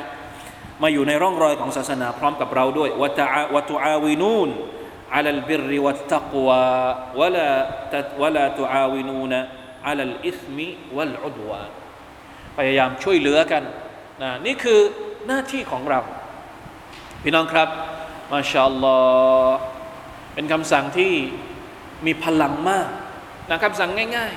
[0.84, 4.50] มาอยู่ในร่องรอยของศาสนาพร้อมกับเราด้วยوتعا وتعاونون
[5.16, 9.34] على البر والتقوى ولا ت ولا تعاونون
[9.88, 11.62] على الإثم والعدوان
[12.58, 13.64] พยายามช่วยเหลือกัน
[14.22, 14.80] นะนี่คือ
[15.28, 16.00] หน้าที่ของเรา
[17.28, 17.70] พี่น้องครับ
[18.32, 19.58] ما شاء الله
[20.34, 21.14] เป็นคำสั่งที่
[22.06, 22.90] มีพลังมาก
[23.50, 24.34] นะคำสั่งง่าย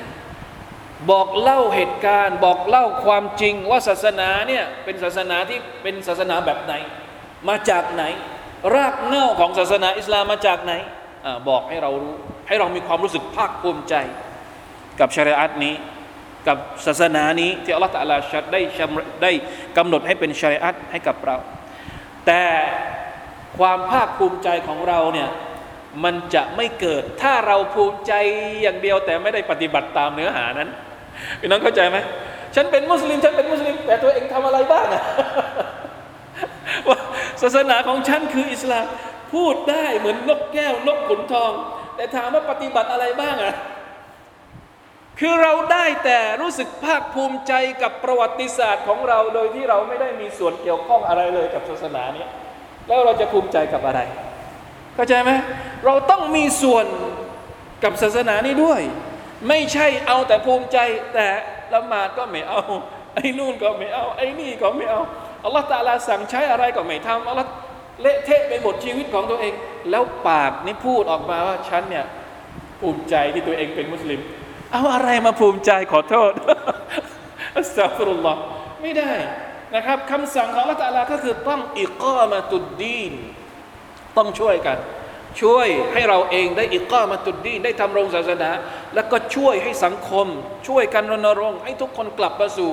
[0.53, 6.75] ๆ บอกเล่าเหตุการณ์ บอกเล่าความจริงว่าศาสนาเนี่ยเป็นศาสนาที่เป็นศาสนาแบบไหน
[7.49, 8.03] มาจากไหน
[8.75, 10.73] รากเหง้าของศาสนาอิสลามมาจากไหน
[11.25, 12.15] อบอกให้เรารู้
[12.49, 13.95] ให้เรามีความรู้สึกภาคภูมิใจ
[15.01, 15.75] กับชริอัตนี้
[16.47, 18.61] กับศาสนานี้ที่อัลลอฮฺตะลาชัดได้
[19.23, 19.31] ได้
[19.77, 21.39] กำหนดให้เป็นชริอัตให้กับเรา
[22.29, 22.47] แต่
[23.59, 25.29] ความภาคภูมิใจของเราเนี่ย
[26.05, 28.13] มันจะไม่เกิดถ้าเราภูมิใจ
[28.63, 30.69] อย่างเดียวแต่ไม่ได้ปฏิบัติตามเนื้อหานั้น
[31.41, 31.99] พี่น้องเข้าใจไหม
[32.55, 35.03] ฉันเป็นมุสลิม ฉันเป็นมุสลิม แต่ตัวเองทำอะไรบ้างอะ
[36.89, 36.99] ว่า
[37.43, 38.87] ศาสนาของฉันคืออิสลาม
[39.33, 41.53] พูดได้เหมือนนกแก้วนกขุนทอง
[41.97, 43.55] แต่ถามว่าปฏิบัติอะไรบ้างอะ
[45.21, 47.53] คือเราได้แต่รู้สึกภาคภูมิใจ
[47.83, 52.27] กับประวัติศาสตร์ของเราโดยที่เราไม่ได้มีส่วนเกี่ยวข้องอะไรเลยกับศาสนาเนี้
[52.89, 54.01] แล้วเราจะภูมิใจกับอะไร
[54.95, 55.31] เข้าใจไหม
[55.87, 56.87] เราต้องมีส่วน
[57.85, 58.81] กับศาสนานี้ด้วย
[59.49, 60.79] ไม่ใช่เอาแต่ภูมิใจ
[61.15, 61.29] แต่
[61.73, 62.61] ละหมาดก็ไม่เอา
[63.15, 65.03] ไอ้นู่นก็ไม่เอา ไอ้นี่ก็ไม่เอา
[65.45, 67.49] อัลลอฮฺตาลาสั่งใช้อะไรก็ไม่ทำอัลลอฮฺ
[68.03, 69.55] เละเทะไปหมดชีวิตของตัวเอง
[69.91, 72.05] แล้วปากนี่พูดออกมาว่าฉันเนี่ย
[72.81, 74.21] ภูมิใจที่ตัวเองเป็นมุสลิม
[74.72, 76.32] เอาอะไรมาภูมิใจขอโทษ
[77.58, 78.40] อัสซาฟุรุลลอฮ์
[78.82, 79.12] ไม่ได้
[79.76, 83.14] นะครับคำสั่งของละตาลาก็คือต้องอิกามาตุดดีน
[84.18, 84.78] ต้องช่วยกัน
[85.42, 88.50] ช่วยให้เราเองได้อิกามาตุดดีนได้ทำรงศาสนา
[88.94, 90.28] แล้วก็ช่วยให้สังคม
[90.68, 92.72] ช่วยกันรณรงค์ให้ทุกคนกลับมาสู่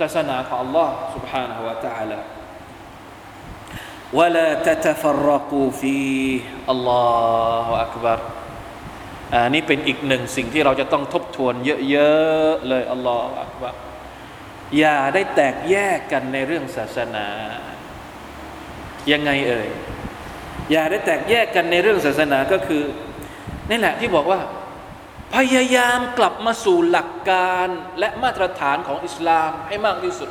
[0.00, 2.18] ศาสนาของ Allah سبحانه และ تعالى
[4.18, 6.32] ولا تتفرقوا فيه
[6.70, 6.90] อัลล
[9.33, 11.53] อันนี้เป็นอีกหนึ่งสิ่งที่เราจะต้องทบทวน
[11.89, 13.69] เยอะๆเลยอัลลอฮฺอักบา
[14.77, 17.27] อย่าได้แตกแยกกันในเรื่องศาสนา
[19.11, 19.69] ยังไงเอ่ย
[20.71, 22.83] อย่าได้แตกแยกกันในเรื่องศาสนาก็คือ
[23.69, 24.39] นี่แหละที่บอกว่า
[25.35, 27.67] พยายามกลับมาสู่หลักการ
[27.99, 30.29] และมาตรฐานของอิสลามให้มากที่สุด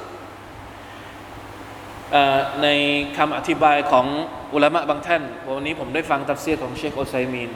[2.62, 2.68] ใน
[3.16, 4.06] คำอธิบายของ
[4.54, 7.50] อุลามะบางท่าน วันนี้ผมได้ฟังตัฟเซียของเชคโอไซมิน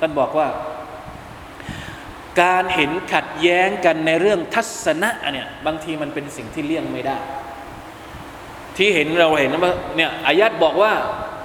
[0.00, 0.48] ท่านบอกว่า
[2.42, 7.16] การเห็นขัดแย้งกันในเรื่องทัศนะเนี่ยบางทีมันเป็นสิ่งที่เลี่ยงไม่ได้
[8.76, 10.92] ที่เห็นเราเห็นว่าเนี่ยอายัดบอกว่า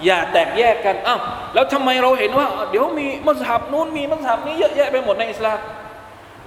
[0.06, 1.22] อย่าแตกแยกกันอ้าว
[1.54, 5.60] แล้วทำไมเราเห็นว่า เดี๋ยวมีมัสฮับนู้นมีมัสฮับนี้เยอะแยะไปหมดในอิสลาม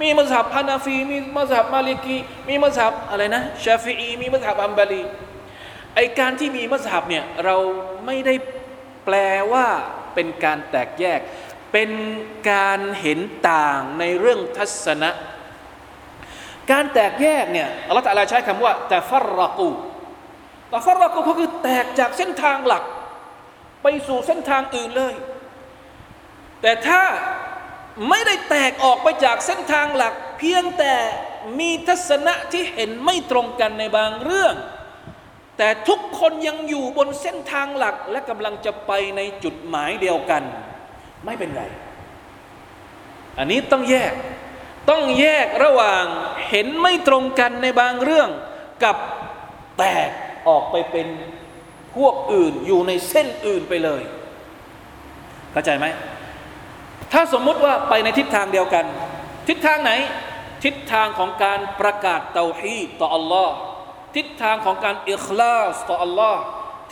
[0.03, 2.17] มีมัสฮับฮานาฟีมีมัสฮับมาลิกี
[2.49, 5.03] มีมัสฮับอะไรนะชาฟีอีมีมัสฮับอัมบาลี
[5.95, 7.57] ไอการที่มีมัสฮับเนี่ยเรา
[8.07, 8.35] ไม่ได้
[9.05, 9.17] แปล
[9.53, 9.67] ว่า
[10.15, 11.21] เป็นการแตกแยก
[11.77, 11.93] เป็น
[12.53, 15.11] การเห็นต่างในเรื่องทัศนะ
[16.71, 19.71] การแตกแยกเนี่ยอัลลอฮฺตะลาใช้คำว่าแต่ฟัรรกู
[20.69, 22.85] แต่ฟัรรกูก็คือแตกจากเส้นทางหลัก
[23.83, 25.15] ไปสู่เส้นทางอื่นเลย
[26.63, 27.03] แต่ถ้า
[28.09, 30.95] ไม่ได้แตกออกไปจากเส้นทางหลัก เพียงแต่
[31.59, 34.55] มีทัศนะที่เห็นไม่ตรงกันในบางเรื่อง
[35.59, 40.43] แต่ทุกคนยังอยู่บนเส้นทางหลักและกำลังจะไปในจุดหมายเดียวกัน
[41.27, 41.63] ไม่เป็นไร
[43.39, 44.13] อันนี้ต้องแยก
[44.91, 46.05] ต้องแยกระหว่าง
[46.49, 48.29] เห็นไม่ตรงกันในบางเรื่อง
[48.85, 48.97] กับ
[49.79, 50.11] แตก
[50.49, 51.09] ออกไปเป็น
[51.95, 54.03] พวกอื่นอยู่ในเส้นอื่นไปเลย
[55.53, 55.87] เข้าใจไหม
[57.13, 58.85] ถ้าสมมุติว่าไปในทิศทางเดียวกัน
[59.49, 59.93] ทิศทางไหน
[60.65, 63.55] ทิศทางของการประกาศเตาฮีต่ออัลลอฮ์
[64.17, 66.43] ทิศทางของการอิคลาสต่ออัลลอฮ์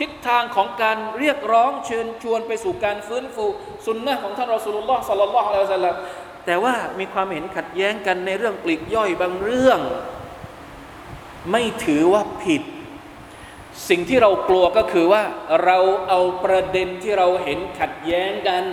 [0.02, 3.44] ทิศทางของการเรียกร้องเชิญชวนไปสู่การฟื้นฟู
[3.86, 5.96] สุนนะของท่านรอสุลลอฮ์สัลลัลลอฮุอะลัยฮิวะสัลลัม
[6.46, 9.80] แต่ว่ามีความเห็นขัดแย้งกันในเรื่องปลีกย่อยบางเรื่อง
[11.50, 12.62] ไม่ถือว่าผิด
[13.88, 15.22] สิ่งที่เรากลัวก็คือว่า
[15.64, 18.64] เราเอาประเด็นที่เราเห็นขัดแย้งกัน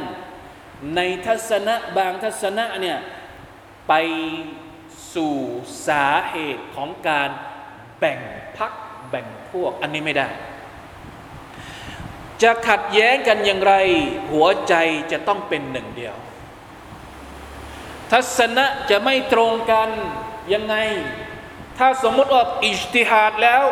[0.95, 2.97] ในทัศนะบางทัศนะเนี่ย
[3.89, 3.93] ไป
[5.13, 5.33] สู่
[5.87, 7.29] สาเหตุของการ
[7.99, 8.19] แบ่ง
[8.57, 8.71] พัก
[9.09, 10.29] แบ่งพวกอันนี้ไม่ได้
[12.43, 13.73] จะขัดแย้งกันอย่างไร
[14.31, 14.73] หัวใจ
[15.11, 16.15] จะต้องเป็นหนึ่งเดียว
[18.11, 19.89] ทัศนะจะไม่ตรงกัน
[20.53, 20.75] ยังไง
[21.77, 23.63] ถ้าสมมติว่าอิจติฮาดแล้ว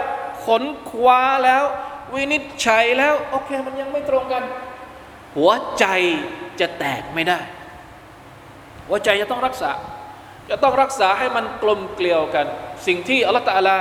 [0.45, 1.63] ขนคว้าแล้ว
[2.13, 4.43] วินิจฉัยแล้ว โอเค มันยังไม่ตรงกัน
[5.37, 5.85] หัวใจ
[6.59, 7.39] จะแตกไม่ได้
[8.87, 9.71] หัวใจจะต้องรักษา
[10.49, 12.45] จะต้องรักษาให้มันกลมเกลียวกัน
[12.87, 13.77] สิ่งที่อัลลอฮฺตาลา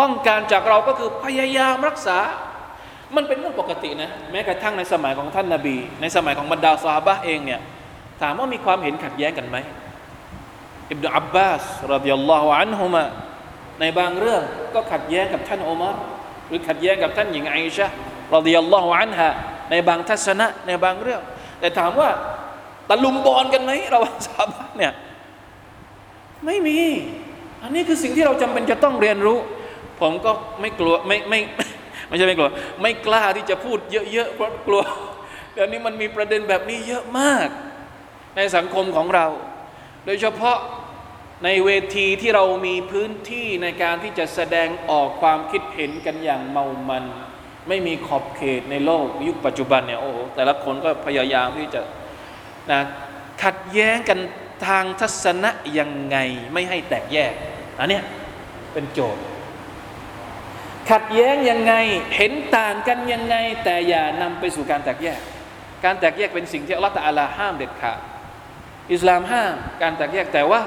[0.00, 2.18] ต้องการจากเราก็คือพยายามรักษา
[3.16, 7.60] มันเป็นเรื่องปกตินะแม้กระทั่งในสมัยของท่านนาบี ในสมัยของบรรดาซาบะเองเนี่ย
[8.22, 9.56] ถามว่ามีความเห็นขัดแย้งกันไหม
[10.90, 13.04] อิบนุอับบาสรดิยัลลอฮุอันฮุมะ
[13.80, 14.42] ในบางเรื่อง
[14.74, 15.96] ก็ขัดแย้งกับท่านอุมาร
[16.48, 17.88] หรือขัดแย้งกับท่านหญิงไอชะ
[18.34, 19.30] รดิยัลลอฮุอันฮะ
[19.70, 21.22] ในบางทัศนะในบางเรื่อง
[21.60, 22.10] แต่ถามว่า
[22.88, 24.92] ตะลุมบอลกันไหมระหว่างสาบะเนี่ย
[26.46, 26.78] ไม่มี
[27.62, 29.38] อันนี้คือสิ่งที่เราจำเป็นจะต้องเรียนรู้
[30.00, 31.40] ผมก็ไม่กลัวไม่ไม่
[32.08, 32.50] ไม่ใช่ไม่กลัว
[32.82, 33.78] ไม่กล้าที่จะพูด
[34.12, 34.82] เยอะๆเพราะกลัว
[35.52, 37.48] เดี๋ยวนี้มันมีประเด็นแบบนี้เยอะมาก
[38.36, 39.26] ในสังคมของเรา
[40.04, 40.58] โดยเฉพาะ
[41.44, 47.04] ในเวทีที่เรามีพื้นที่ในการที่จะแสดงออกความคิดเห็นกันอย่างเมามัน
[47.68, 51.80] ไม่มีขอบเขตในโลกยุคปัจจุบันเนี่ยโอ้โหแต่ละคนก็พยายามที่จะ
[52.72, 52.80] นะ
[53.42, 54.18] ขัดแย้งกัน
[54.66, 56.16] ทางทัศนะยังไง
[56.52, 57.32] ไม่ให้แตกแยก
[57.78, 58.02] อันเนี้ย
[58.72, 59.22] เป็นโจทย์
[60.90, 61.74] ขัดแย้งยังไง
[62.16, 65.20] เห็นต่างกันยังไง แต่อย่านำไปสู่การแตกแยก
[65.84, 67.98] การแตกแยกเป็นสิ่งที่อัลลอฮฺตะอาลาห้ามเด็ดขาด
[68.92, 70.62] อิสลามห้ามการแตกแยกแต่ว่า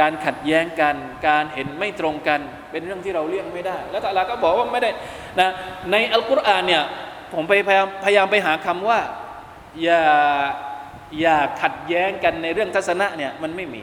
[0.00, 0.94] การขัดแย้งกัน
[1.28, 4.90] การเห็นไม่ตรงกัน เป็นเรื่องที่เราเลี่ยงไม่ได้ แล้วตะอาลาก็บอกว่าไม่ได้
[5.40, 5.48] นะ
[5.90, 6.82] ในอัลกุรอานเนี่ย
[7.34, 9.00] ผมไปพยายามพยายามไปหาคำว่า
[9.82, 10.02] อย่า
[11.20, 13.82] อย่าขัดแย้งกันในเรื่องทัศนะเนี่ยมันไม่มี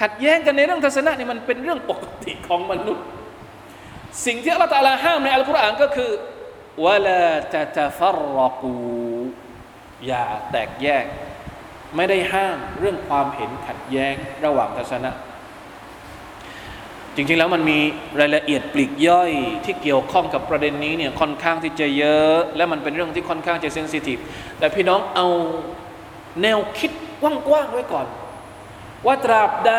[0.00, 3.04] ขัดแย้งกันในเรื่องทัศนะเนี่ยมันเป็นเรื่องปกติของมนุษย์
[4.26, 6.10] สิ่งที่อัลลอฮฺตะลาห้ามในอัลกุรอานก็คือ
[6.84, 8.76] วะลาตะตะฟรรกู
[10.06, 11.04] อย่าแตกแยก
[11.96, 15.10] ไม่ได้ห้ามเรื่องความเห็นขัดแย้งระหว่างทัศนะ
[17.16, 17.78] จริงๆแล้วมันมี
[18.20, 19.30] รายละเอียดปลีกย่อย
[19.64, 24.18] ที่เกี่ยวข้องกับประเด็นนี้เนี่ยค่อนข้างที่จะเยอะ และมันเป็นเรื่องที่ค่อนข้างจะเซนซิทีฟ
[24.58, 25.26] แต่พี่น้องเอา
[26.42, 28.06] แนวคิดกว้างๆไว้ก่อน
[29.06, 29.74] ว่าตราบใด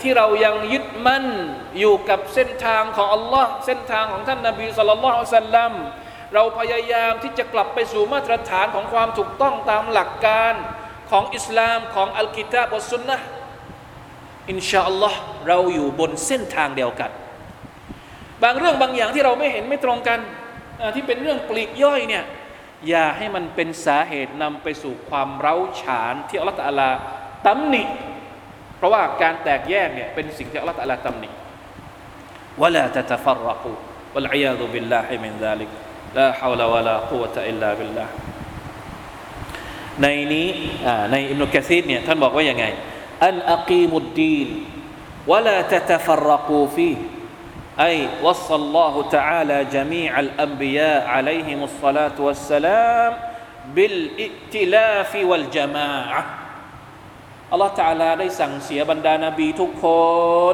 [0.00, 1.26] ที่เรายังยึดมั่น
[1.78, 5.72] อยู่กับเส้นทางของอัลลอฮ์เส้นทางของท่านนาบีสุลต่านละสัลลัม
[6.34, 10.54] เราพยายามที่จะกลับไปสู่มาตรฐานของความถูกต้องตามหลักการ
[11.10, 13.16] ของอิสลามของอัลกิตาบอสุนนะ
[14.50, 17.10] อินชาอัลลอฮ์เราอยู่บนเส้นทางเดียวกัน
[18.42, 20.18] บางเรื่องบางอย่างที่เราไม่เห็นไม่ตรงกัน
[20.94, 22.24] ที่เป็นเรื่องปลีกย่อยเนี่ย
[22.88, 26.90] อย่าให้มันเป็นสาเหตุนำไปสู่ความเร้าฉานที่อัลลอฮฺตะลา
[27.46, 27.82] ตำหนิ
[28.77, 31.29] เพราะว่าการแตกแยกเนี่ยเป็นสิ่งที่อัลลอฮฺตะลาตำหนิ
[32.61, 33.71] วะลาตะตะฟัรรกู
[34.15, 35.69] วะลัยยาดุบิลลาฮิมินซาลิก
[36.17, 38.05] ลาฮาวลาวะลากุวะตะอิลลาบิลลา
[40.01, 40.47] ในนี้
[41.11, 42.65] ในอิมนุกะซีดเนี่ยท่านบอกว่ายังไง
[43.25, 44.47] อันอักีมุดดีน
[45.31, 46.91] วะลาตะตะฟัรรกูฟี
[47.79, 53.13] أي وصى الله تعالى جميع الأنبياء عليهم الصلاة والسلام
[53.75, 56.25] بالائتلاف والجماعة
[57.50, 59.86] อัลลอฮฺตะอาลาได้สั่งเสียบรรดานบีทุกค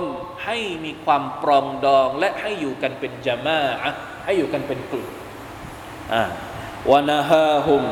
[0.00, 0.02] น
[0.44, 3.92] ให้มีความปรองดองและให้อยู่กันเป็นจามาะ
[4.24, 5.08] ให้อยู่กันเป็นกลุ่ม
[6.12, 6.22] อ่า
[6.90, 7.82] วะนะฮาฮุม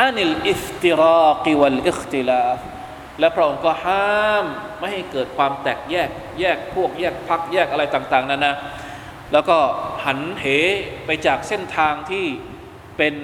[0.00, 2.58] อานิลอิฟติรากิวัลอิคติลาฟ
[3.20, 4.44] และพระองค์ก็ห้าม
[4.78, 8.56] ไม่ให้เกิดความแตกแยก แยกพวกแยกพักแยกอะไรต่าง ๆนั่นนะ
[9.32, 9.58] แล้วก็
[10.04, 10.44] หันเห
[11.06, 12.26] ไปจากเส้นทางที่
[12.96, 13.14] เป็น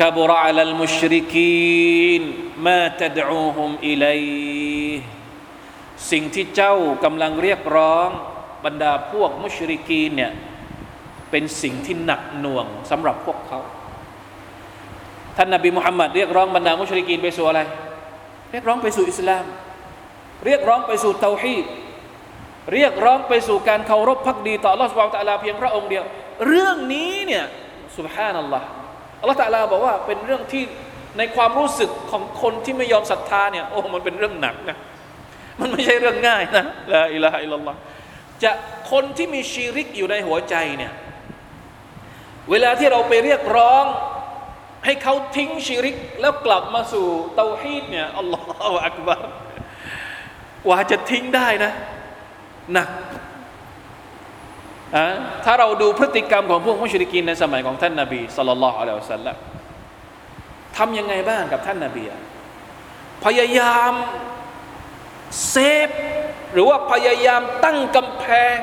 [0.00, 2.22] كبر على المشركين
[2.66, 4.22] ما تدعوهم إليه
[6.10, 8.08] สิ่งที่เจ้ากำลังเรียกร้อง
[8.64, 10.32] บรรดาพวกมุชริกีนเนี่ย
[11.30, 13.60] เป็นสิ่งที่หนักหน่วงสำหรับพวกเขา
[15.42, 17.60] ท่านนบีมุฮัมมัดเรียกร้องบรรดามุชริกีนไปสู่อะไร
[18.50, 19.44] เรียกร้องไปสู่อิสลาม
[20.46, 21.64] เรียกร้องไปสู่เตาฮีด
[22.72, 26.04] เรียกร้องไปสู่การเคารพพักดีต่อลอสวาตาลาเพียงพระองค์เดียว
[26.46, 27.44] เรื่องนี้เนี่ย
[27.96, 28.66] สุบฮานัลลอฮ์
[29.20, 30.64] อัลลอฮ์ตาลาบอกว่าเป็นเรื่องที่
[31.18, 34.76] ในความรู้สึกของคนที่ไม่ยอมศรัทธาเนี่ยโอ้มันเป็นเรื่องหนักนะ
[35.60, 37.78] มันไม่ใช่เรื่องง่ายนะลาอิลาฮะอิลลอฮ์
[38.42, 38.52] จะ
[38.90, 40.92] คนที่มีชีริกอยู่ในหัวใจเนี่ย
[42.50, 43.84] เวลาที่เราไปเรียกร้อง
[44.84, 47.06] ให้เขาทิ้งชีริก แล้วกลับมาสู่
[47.36, 48.38] เตาฮีดเนี่ยอัลลอ
[48.70, 49.24] ฮฺอักบาร
[50.66, 51.72] กว่าจะทิ้งได้นะ
[52.72, 52.88] หนัก
[54.96, 55.06] อะ
[55.44, 59.36] ถ้าเราดูพฤติกรรมของพวกมุชริกินในสมัยของท่านนาบีสุลต่านละอัลลอฮฺสัลลัม
[60.76, 62.04] ทำยังไงบ้างกับท่านนาบี
[63.24, 63.92] พยายาม
[65.50, 65.56] เซ
[65.88, 65.90] ฟ
[66.52, 68.26] หรือว่าพยายามตั้งกำแพ
[68.56, 68.58] ง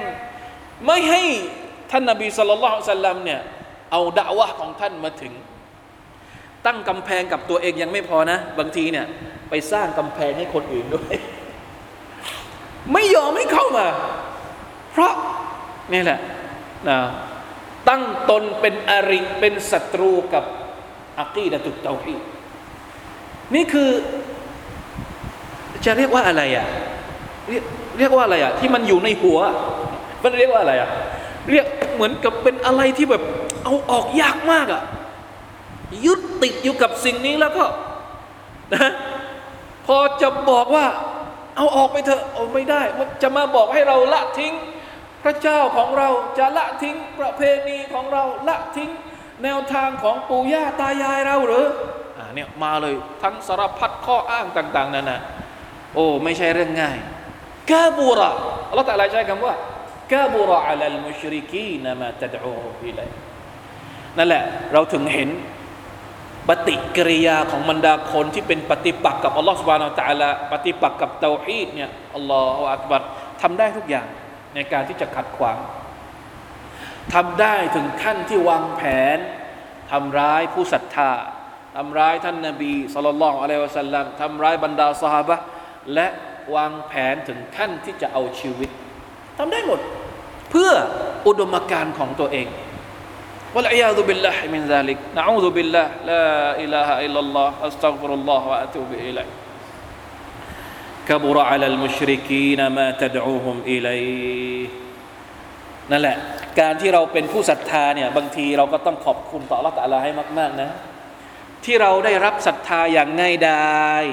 [0.85, 1.23] ไม่ให้
[1.91, 3.41] ท่านนาบีสุลต่านละสัลลัมเนี่ย
[3.91, 5.33] เอาด่าวะของท่านมาถึง
[6.67, 9.05] ตั้งกำแพงกับตัวเองยังไม่พอนะ บางทีเนี่ย
[9.49, 11.13] ไปสร้างกำแพงให้คนอื่นด้วย
[12.93, 13.87] ไม่ยอมให้เข้ามา
[14.91, 15.13] เพราะ
[15.93, 16.19] นี่แหละ
[16.89, 16.99] นะ
[17.89, 20.43] ตั้งตนเป็นอริเป็นศัตรูกับ
[21.19, 22.15] อักีดะตุเตาฮี
[23.55, 23.89] นี่คือ
[25.85, 26.67] จะเรียกว่าอะไรอะ
[27.49, 27.63] เรียก
[27.97, 29.39] เรียกว่าอะไรอะที่มันอยู่ในหัว
[30.23, 30.89] มันเรียกว่าอะไรอะ
[31.49, 31.65] เรียก
[31.95, 33.23] เหมือนกับเป็นอะไรที่แบบ
[33.63, 34.81] เอาออกยากมากอะ
[36.05, 37.65] ยึด ติดอยู่กับสิ่งนี้แล้วก็
[38.73, 38.91] นะ
[39.87, 40.85] พอจะบอกว่า
[41.55, 42.81] เอาออกไปเถอะเอาไม่ได้
[43.21, 44.53] จะมาบอกให้เราละทิ้ง
[45.23, 48.89] พระเจ้าของเราจะละทิ้งประเพณีของเราละทิ้ง
[49.43, 51.65] แนวทางของปู่ย่าตายายเราหรือ
[52.17, 55.19] อ่าเนี่ยมาเลยทั้งสารพัดข้ออ้างต่าง ๆนั่นนะ
[55.93, 56.97] โอ้ไม่ใช่เรื่องง่าย
[57.71, 58.29] กาบูระ
[58.69, 59.53] อัลลอฮฺตะลาใช้คำว่า
[60.13, 63.09] กาบูระอัลลมุชริกีนมาตดอูฮุอิลัย
[64.17, 65.29] นั่นแหละ เราถึงเห็น
[66.49, 73.01] ปฏิกิริยาของบรรดาคนที่เป็นปฏิปักษ์กับอัลลอฮฺสุบานอัลตะลาปฏิปักษ์กับเตาฮีดเนี่ยอัลลอฮฺอักบัร
[73.41, 74.07] ทำได้ทุกอย่าง
[74.55, 75.57] ในการที่จะขัดขวาง
[77.13, 78.81] ทำได้ถึงขั้นที่วางแผ
[79.15, 79.17] น
[79.91, 81.11] ทำร้ายผู้ศรัทธา
[81.75, 85.31] ทำร้ายท่านนบีสุลต่านอะลัยวะสัลลัมทำร้ายบรรดาสหาย
[85.93, 86.07] และ
[86.55, 88.69] วางแผนถึงขั้นที่จะเอาชีวิต
[89.37, 89.79] ทำได้หมด
[90.51, 90.71] เพื่อ
[91.27, 92.47] อุดมการณ์ของตัวเอง
[93.54, 99.30] والعياذ بالله من ذلك نعوذ بالله لا إله إلا الله أستغفر الله وأتوب إليه
[101.08, 104.68] كبر على المشركين ما تدعوهم إليه
[105.90, 106.16] นั่นแหละ
[106.60, 110.70] การที่เราเป็นผู้ศรัทธาเนี่ยบางทีเราก็ต้องขอบคุณต่อละตะลาให้มาก ๆ นะ
[111.64, 114.04] ที่เราได้รับศรัทธาอย่างง่ายดาย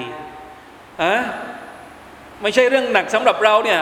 [1.02, 1.14] อะ
[2.42, 3.80] ไม่ใช่เรื่องหนักสำหรับเราเนี่ย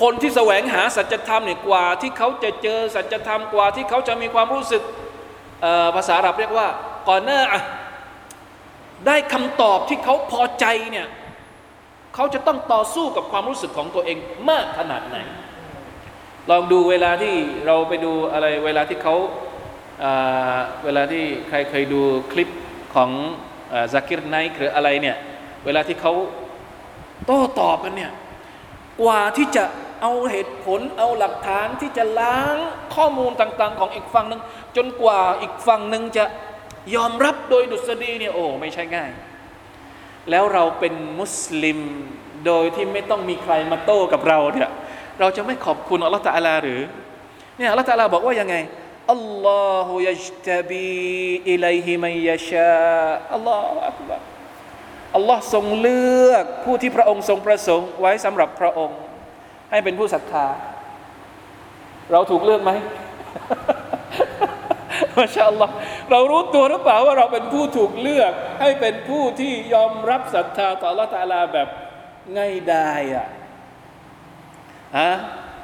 [0.00, 4.82] คนที่แสวงหาสัจธรรมเนี่ยกว่าที่เขาจะเจอสัจธรรมกว่าที่เขาจะมีความรู้สึก
[5.96, 6.68] ภาษาอาหรับเรียกว่า
[7.08, 7.40] ก่อนหน้า
[9.06, 11.06] ได้คำตอบที่เขาพอใจเนี่ย
[12.14, 14.18] เขาจะต้องต่อสู้กับความรู้สึกของตัวเอง
[14.50, 15.16] มากขนาดไหน
[16.50, 17.34] ลองดูเวลาที่
[17.66, 19.14] เราไปดูอะไรเวลาที่เขา
[20.84, 22.00] เวลาที่ใครเคยดู
[22.32, 22.48] คลิป
[22.94, 23.10] ของ
[23.92, 25.16] ซากิรไนหรืออะไรเนี่ย
[25.64, 26.12] เวลาที่เขา
[27.26, 28.12] โต้ตอบกันเนี่ย
[29.00, 29.64] กว่าที่จะ
[30.02, 32.56] เอาเหตุผลเอาหลักฐานที่จะล้าง
[32.94, 34.40] ข้อมูลต่างๆ ของอีกฝั่งหนึ่ง
[34.76, 36.24] จนกว่าอีกฝั่งหนึ่งจะ
[36.94, 39.10] ยอมรับโดยดุษฎีเนี่ยโอ้ไม่ใช่ง่าย
[40.30, 41.78] แล้วเราเป็นมุสลิม
[42.46, 44.70] โดยที่ไม่ต้องมีใครมาโต้กับเราเนี่ย
[45.20, 46.80] เราจะไม่ขอบคุณอัลลอฮฺตาลาหรือ
[47.56, 48.56] เนี่ยอัลลอฮฺตาลาบอกว่ายังไง
[49.12, 50.90] อัลลอฮฺยัจตบี
[51.50, 52.74] อิลัยฮิมัยยะชา
[53.32, 54.20] อัลลอฮฺอักบาร
[55.14, 58.98] อัลลอฮ์ทรงเลือกผู้ที่พระองค์ทรงประสงค์ไว้สำหรับพระองค์
[59.70, 60.46] ให้เป็นผู้ศรัทธา
[62.12, 62.70] เราถูกเลือกไหม
[65.16, 65.72] มาชาอัลลอฮ์
[66.10, 71.68] เรารู้ตัวหรือเปล่าว่าเราเป็นผู้ถูกเลือก ให้เป็นผู้ที่ยอมรับศรัทธาต่อละตาลาแบบ
[72.36, 73.26] ง่ายดายอะ
[74.98, 75.12] ฮะ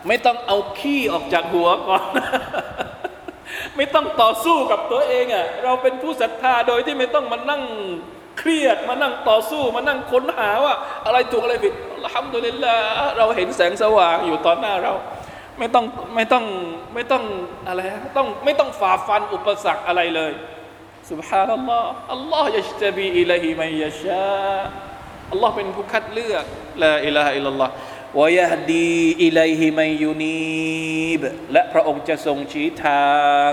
[0.08, 2.04] ไม่ต้องเอาขี้ออกจากหัวก่อน
[3.76, 7.62] ไม่ต้องต่อสู้กับตัวเองอะเราเป็นผู้ศรัทธาโดยที่ไม่ต้องมานั่ง
[8.37, 10.73] เครียดมานั่งต่อสู้มานั่งค้นหาว่า
[11.05, 11.73] อะไรถูกอะไรผิด
[12.13, 12.77] ทำตัวนี้ละ
[13.17, 14.93] เราเห็นแสงสว่างอยู่ตอนหน้าเรา
[15.59, 15.85] ไม่ต้อง
[16.15, 16.43] ไม่ต้อง
[16.93, 17.23] ไม่ต้อง
[17.67, 17.79] อะไร
[18.17, 20.33] ต้องไม่ต้องฝ่าฟันอุปสรรคอะไรเลย
[21.09, 24.61] سبحان อัลลอฮ์อัลลอฮ์ยัชตบีอิลัยฮิมัยยะชา
[25.31, 26.45] อัลลอฮ์เป็นผู้คัดเลือก
[26.83, 27.71] ละอิลาฮะอิลลัลลอฮ์
[28.21, 31.21] วยฮดีอิไลฮิมัยยูนีบ
[31.53, 33.13] และพระองค์จะทรงชี้ทา
[33.49, 33.51] ง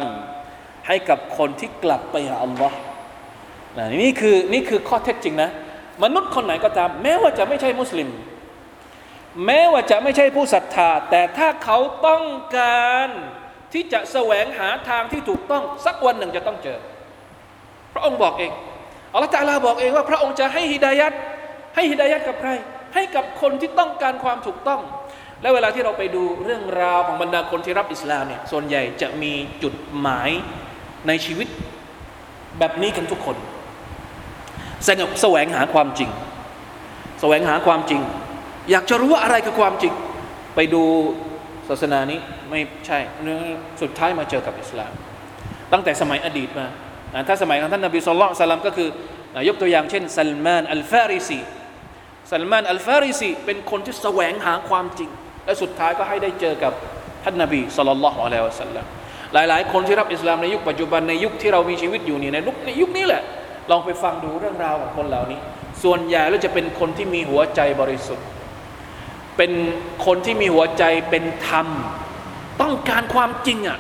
[0.87, 2.77] ให้กับคนที่กลับไปหาอัลลอฮ์
[3.78, 5.50] นะนี่คือนี่คือข้อเท็จจริงนะ
[6.04, 8.10] มนุษย์คนไหนก็ตาม แม้ว่าจะไม่ใช่มุสลิม
[9.46, 12.26] แม้ว่าจะไม่ใช่ผู้ศรัทธา แต่ถ้าเขาต้อง
[12.58, 13.10] การ
[13.74, 16.78] ที่จะแสวงหาทางที่ถูกต้องสักวันหนึ่งจะต้องเจอ
[17.94, 18.52] พระองค์บอกเอง
[19.14, 21.14] อัลลอฮฺตาลาบอกเองว่าพระองค์จะให้ฮิดายัด
[21.76, 22.50] ให้ฮิดายัดกับใคร
[22.96, 24.82] ให้กับคนที่ต้องการความถูกต้อง
[25.42, 30.30] และเวลาที่เราไปดูเรื่องราวของบรรดาคนที่รับอิสลามเนี่ยส่วนใหญ่จะมีจุดหมาย
[31.08, 31.48] ในชีวิต
[32.60, 33.38] แบบนี้กันทุกคน
[34.86, 36.10] แสวงแสวงหาความจริง
[37.22, 38.02] แสวงหาความจริง
[38.72, 39.94] อยากจะรู้ว่าอะไรคือความจริง
[40.56, 40.84] ไปดู
[41.70, 42.20] ศาสนานี้
[42.50, 43.00] ไม่ใช่
[43.82, 44.92] สุดท้ายมาเจอกับอิสลาม
[45.72, 46.68] ตั้งแต่สมัยอดีตมา
[47.28, 48.90] ถ้าสมัยของท่านนบีصلى الله عليه وسلم ก็คือ
[49.48, 51.40] ยกตัวอย่างเช่นซัลมานอัลฟาริซี
[52.32, 55.10] ซัลมานอัลฟาริซีเป็นคนที่แสวงหาความจริง
[55.46, 56.74] และสุดท้ายก็ให้ได้เจอกับ
[57.24, 58.86] ท่านนบีสุลต่านละฮ์อะลัยฮิวะสัลลัม
[59.34, 63.22] หลาย ๆ คนที่รับอิสลามในยุคปัจจุบันในยุคที่เรามีชีวิตอยู่นี่ในยุคในยุคนี้แหละ
[63.70, 65.40] ลองไปฟังดูเรื่องราวของคนเหล่านี้
[65.84, 68.28] ส่วนใหญ่แล้วจะเป็นคนที่มีหัวใจบริสุทธิ์
[69.38, 69.52] เป็น
[70.06, 71.68] คนที่มีหัวใจเป็นธรรม
[72.62, 73.80] ต้องการความจริงอะ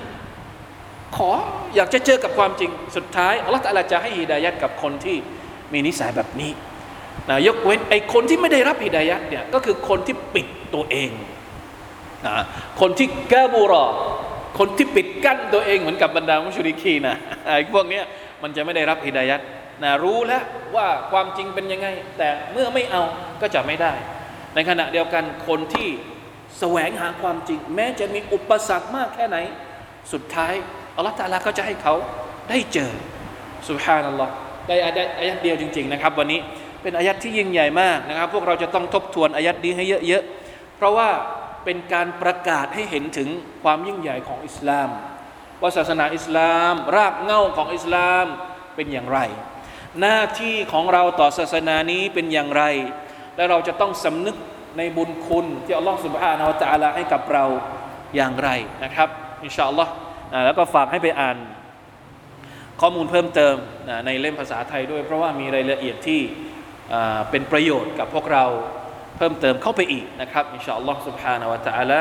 [1.17, 1.29] ขอ
[1.75, 5.17] อยากจะเจอกับความจริงสุดท้ายอัลลอฮฺตะอาลจะให้ฮิดายัดกับคนที่
[5.73, 6.51] มีนิสัยแบบนี้
[7.29, 11.09] นะยกเว้นไอ้คนที่ไม่ได้รับฮิดายัดเนี่ยก็คือคนที่ปิดตัวเอง
[12.27, 12.35] นะ
[12.81, 13.85] คนที่กาบูรอ
[14.59, 17.15] คนที่ปิดกั้นตัวเองเหมือนกับบรรดามุชริกีนะ
[17.45, 18.03] ไอ้พวกเนี้ย
[18.43, 19.41] มันจะไม่ได้รับฮิดายัด
[19.83, 20.43] นะรู้แล้ว
[20.75, 23.03] ว่าความจริงเป็นยังไง แต่เมื่อไม่เอา
[23.41, 23.93] ก็จะไม่ได้
[24.55, 25.89] ในขณะเดียวกันคนที่
[26.59, 29.37] แสวงหาความจริง แม้จะมีอุปสรรคมากแค่ไหน
[30.13, 30.53] สุดท้าย
[30.95, 31.93] อัลลอฮฺตาลาก็จะให้เขา
[32.49, 32.91] ได้เจอ
[33.69, 34.31] สุบฮานัลลอฮ์
[34.67, 36.39] ได้อายัดอายัดเดียวจริง ๆนะครับ วันนี้
[36.81, 41.09] เป็นอายัดที่ยิ่งใหญ่มากนะครับ พวกเราจะต้องทบทวนอายัดนี้ให้เยอะๆเพราะว่า
[41.65, 43.29] เป็นการประกาศให้เห็นถึง
[43.63, 44.89] ความยิ่งใหญ่ของอิสลาม
[45.61, 48.25] ว่าศาสนาอิสลาม รากเหง้าของอิสลาม
[48.75, 49.19] เป็นอย่างไร
[50.01, 52.63] หน้าที่ของเราต่อศาสนานี้เป็นอย่างไร
[53.35, 54.35] และเราจะต้องสำนึก
[54.77, 57.45] ในบุญคุณที่อัลลอฮฺสุบฮานาวตะอาลาให้กับเรา
[58.15, 58.49] อย่างไร
[58.83, 59.09] นะครับ
[59.45, 59.91] อินชาอัลลอฮ์
[60.45, 61.37] แล้วก็ฝากให้ไปอ่าน
[62.81, 63.55] ข้อมูลเพิ่มเติม
[64.05, 66.21] ในเล่มภาษาไทยด้วย เพราะว่ามีรายละเอียดที่
[67.29, 68.45] เป็นประโยชน์กับพวกเรา
[69.17, 71.99] เพิ่มเติมเข้าไปอีกนะครับ อินชาอัลลอฮ์สุบฮานาวตะอาลา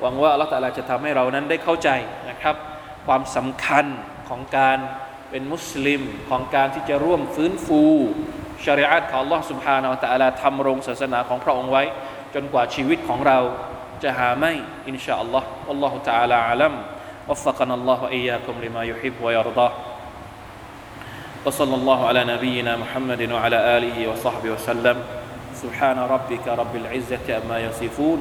[0.00, 1.88] หวังว่าอัลลอฮฺตะอาาจะทำให้เรานั้นได้เข้าใจ
[2.30, 2.56] นะครับ
[3.06, 3.84] ความสำคัญ
[4.28, 4.78] ของการ
[5.29, 7.81] เป็นมุสลิมของการที่จะร่วมฟื้นฟู
[8.65, 11.83] ชริอะตของ Allah سبحانه และ تعالى ทำรงศาสนาของพระองค์ไว้
[12.33, 13.39] จนกว่าชีวิตของเรา
[14.03, 14.51] จะหาไม่
[14.87, 16.73] อินชาอัลลอฮ์ والله تعالى أعلم
[17.29, 19.71] وفقنا الله وإياكم لما يحب ويرضاه
[21.45, 24.97] وصلى الله على نبينا محمد وعلى آله وصحبه وسلم
[25.61, 28.19] سبحان ربك رب العزة أما يصفون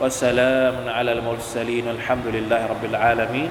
[0.00, 3.50] وسلام على المرسلين الحمد لله رب العالمين